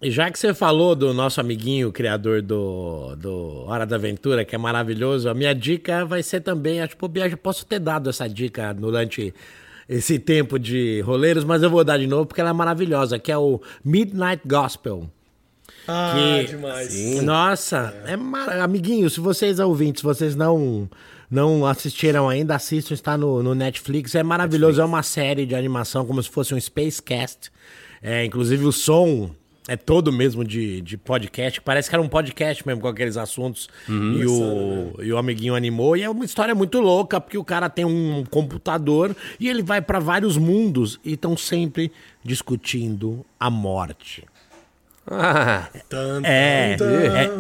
[0.00, 4.54] e já que você falou do nosso amiguinho, criador do, do Hora da Aventura, que
[4.54, 8.28] é maravilhoso, a minha dica vai ser também, acho que eu posso ter dado essa
[8.28, 9.34] dica durante
[9.88, 13.32] esse tempo de roleiros, mas eu vou dar de novo porque ela é maravilhosa, que
[13.32, 15.10] é o Midnight Gospel.
[15.88, 17.22] Ah, Que- demais.
[17.22, 18.48] Nossa, é, mar...
[18.60, 20.88] amiguinho, se vocês ouvintes, vocês não
[21.30, 26.06] não assistiram ainda, assistam, está no, no Netflix, é maravilhoso, é uma série de animação
[26.06, 27.50] como se fosse um Spacecast.
[28.00, 29.30] É, inclusive o som
[29.68, 33.68] é todo mesmo de, de podcast, parece que era um podcast mesmo com aqueles assuntos.
[33.86, 35.94] e, o, e o amiguinho animou.
[35.94, 39.82] E é uma história muito louca, porque o cara tem um computador e ele vai
[39.82, 41.92] para vários mundos e estão sempre
[42.24, 44.24] discutindo a morte.
[45.10, 45.68] Ah,
[46.24, 47.30] É, é,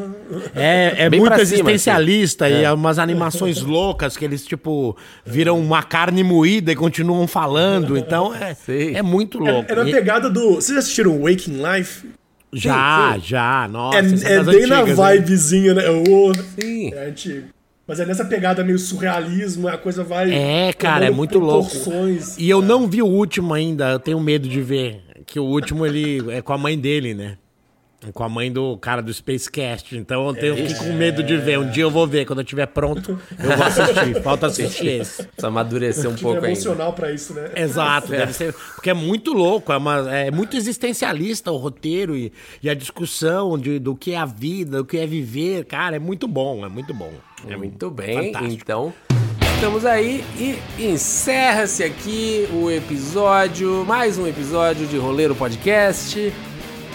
[0.54, 5.82] é, é muito cima, existencialista e é umas animações loucas que eles, tipo, viram uma
[5.82, 7.96] carne moída e continuam falando.
[7.96, 8.94] Então é, Sei.
[8.94, 9.70] é muito louco.
[9.70, 10.54] É na E- pegada do.
[10.56, 12.08] Vocês já assistiram Waking Life?
[12.52, 13.98] já, já, nossa.
[13.98, 15.20] É, é bem na antigas, hein?
[15.20, 15.82] vibezinha, né?
[15.90, 16.92] O, sim.
[16.94, 17.48] é antigo.
[17.86, 20.30] Mas é nessa pegada meio surrealismo, a coisa vai.
[20.32, 21.70] É, cara, é muito louco.
[22.38, 25.00] E eu não vi o último ainda, eu tenho medo de ver.
[25.26, 27.36] Que o último ele é com a mãe dele, né?
[28.14, 29.96] Com a mãe do cara do Spacecast.
[29.96, 31.58] Então eu tenho que ir com medo de ver.
[31.58, 32.24] Um dia eu vou ver.
[32.26, 34.22] Quando eu estiver pronto, eu vou assistir.
[34.22, 35.24] Falta assistir esse.
[35.24, 36.46] Precisa amadurecer um pouco ainda.
[36.46, 37.50] emocional pra isso, né?
[37.56, 38.54] Exato, deve ser.
[38.76, 42.32] Porque é muito louco, é, uma, é muito existencialista o roteiro e,
[42.62, 45.64] e a discussão de, do que é a vida, do que é viver.
[45.64, 47.12] Cara, é muito bom, é muito bom.
[47.48, 48.62] É Muito bem, Fantástico.
[48.62, 48.94] então
[49.54, 56.32] estamos aí e encerra-se aqui o episódio, mais um episódio de Roleiro Podcast,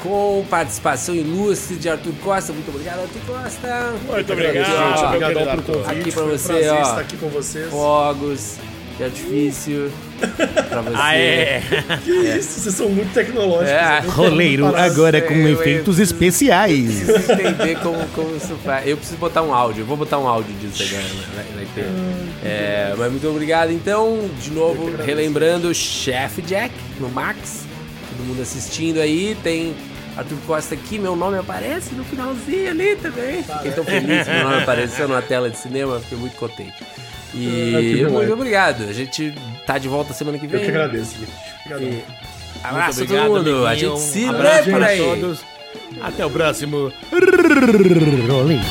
[0.03, 2.51] com participação ilustre de Arthur Costa.
[2.51, 3.93] Muito obrigado, Arthur Costa.
[4.11, 5.05] Muito obrigado, gente.
[5.05, 5.99] Obrigadão querido pelo convite.
[6.09, 6.81] Aqui um você, prazer ó.
[6.81, 7.69] estar aqui com vocês.
[7.69, 8.57] Fogos
[8.97, 9.91] de artifício
[10.69, 10.95] pra você.
[10.99, 11.63] Ah, é.
[12.03, 13.69] Que isso, vocês são muito tecnológicos.
[13.71, 16.99] É, eu não Roleiro agora com eu- efeitos especiais.
[17.03, 18.85] preciso entender como, como isso faz.
[18.87, 19.81] Eu preciso botar um áudio.
[19.81, 21.07] Eu vou botar um áudio disso agora.
[21.33, 21.85] Vai, vai ter.
[22.45, 23.71] É, mas muito obrigado.
[23.71, 27.63] Então, de novo, relembrando Chef Jack no Max.
[28.15, 29.35] Todo mundo assistindo aí.
[29.41, 29.73] Tem
[30.17, 30.99] Arthur Costa aqui.
[30.99, 33.43] Meu nome aparece no finalzinho ali também.
[33.43, 35.99] Fiquei tão feliz que meu nome apareceu na tela de cinema.
[35.99, 36.73] Fiquei muito contente.
[36.81, 38.11] Ah, E bom.
[38.13, 38.83] muito obrigado.
[38.83, 39.33] A gente
[39.65, 40.61] tá de volta semana que Eu vem.
[40.61, 41.31] que agradeço, gente.
[41.73, 42.01] Obrigadão.
[42.63, 43.67] Abraço a obrigado, todo mundo.
[43.67, 44.97] A gente se vê abraço por para aí.
[44.99, 45.39] todos.
[46.01, 46.93] Até o próximo.
[48.29, 48.63] Roleiro.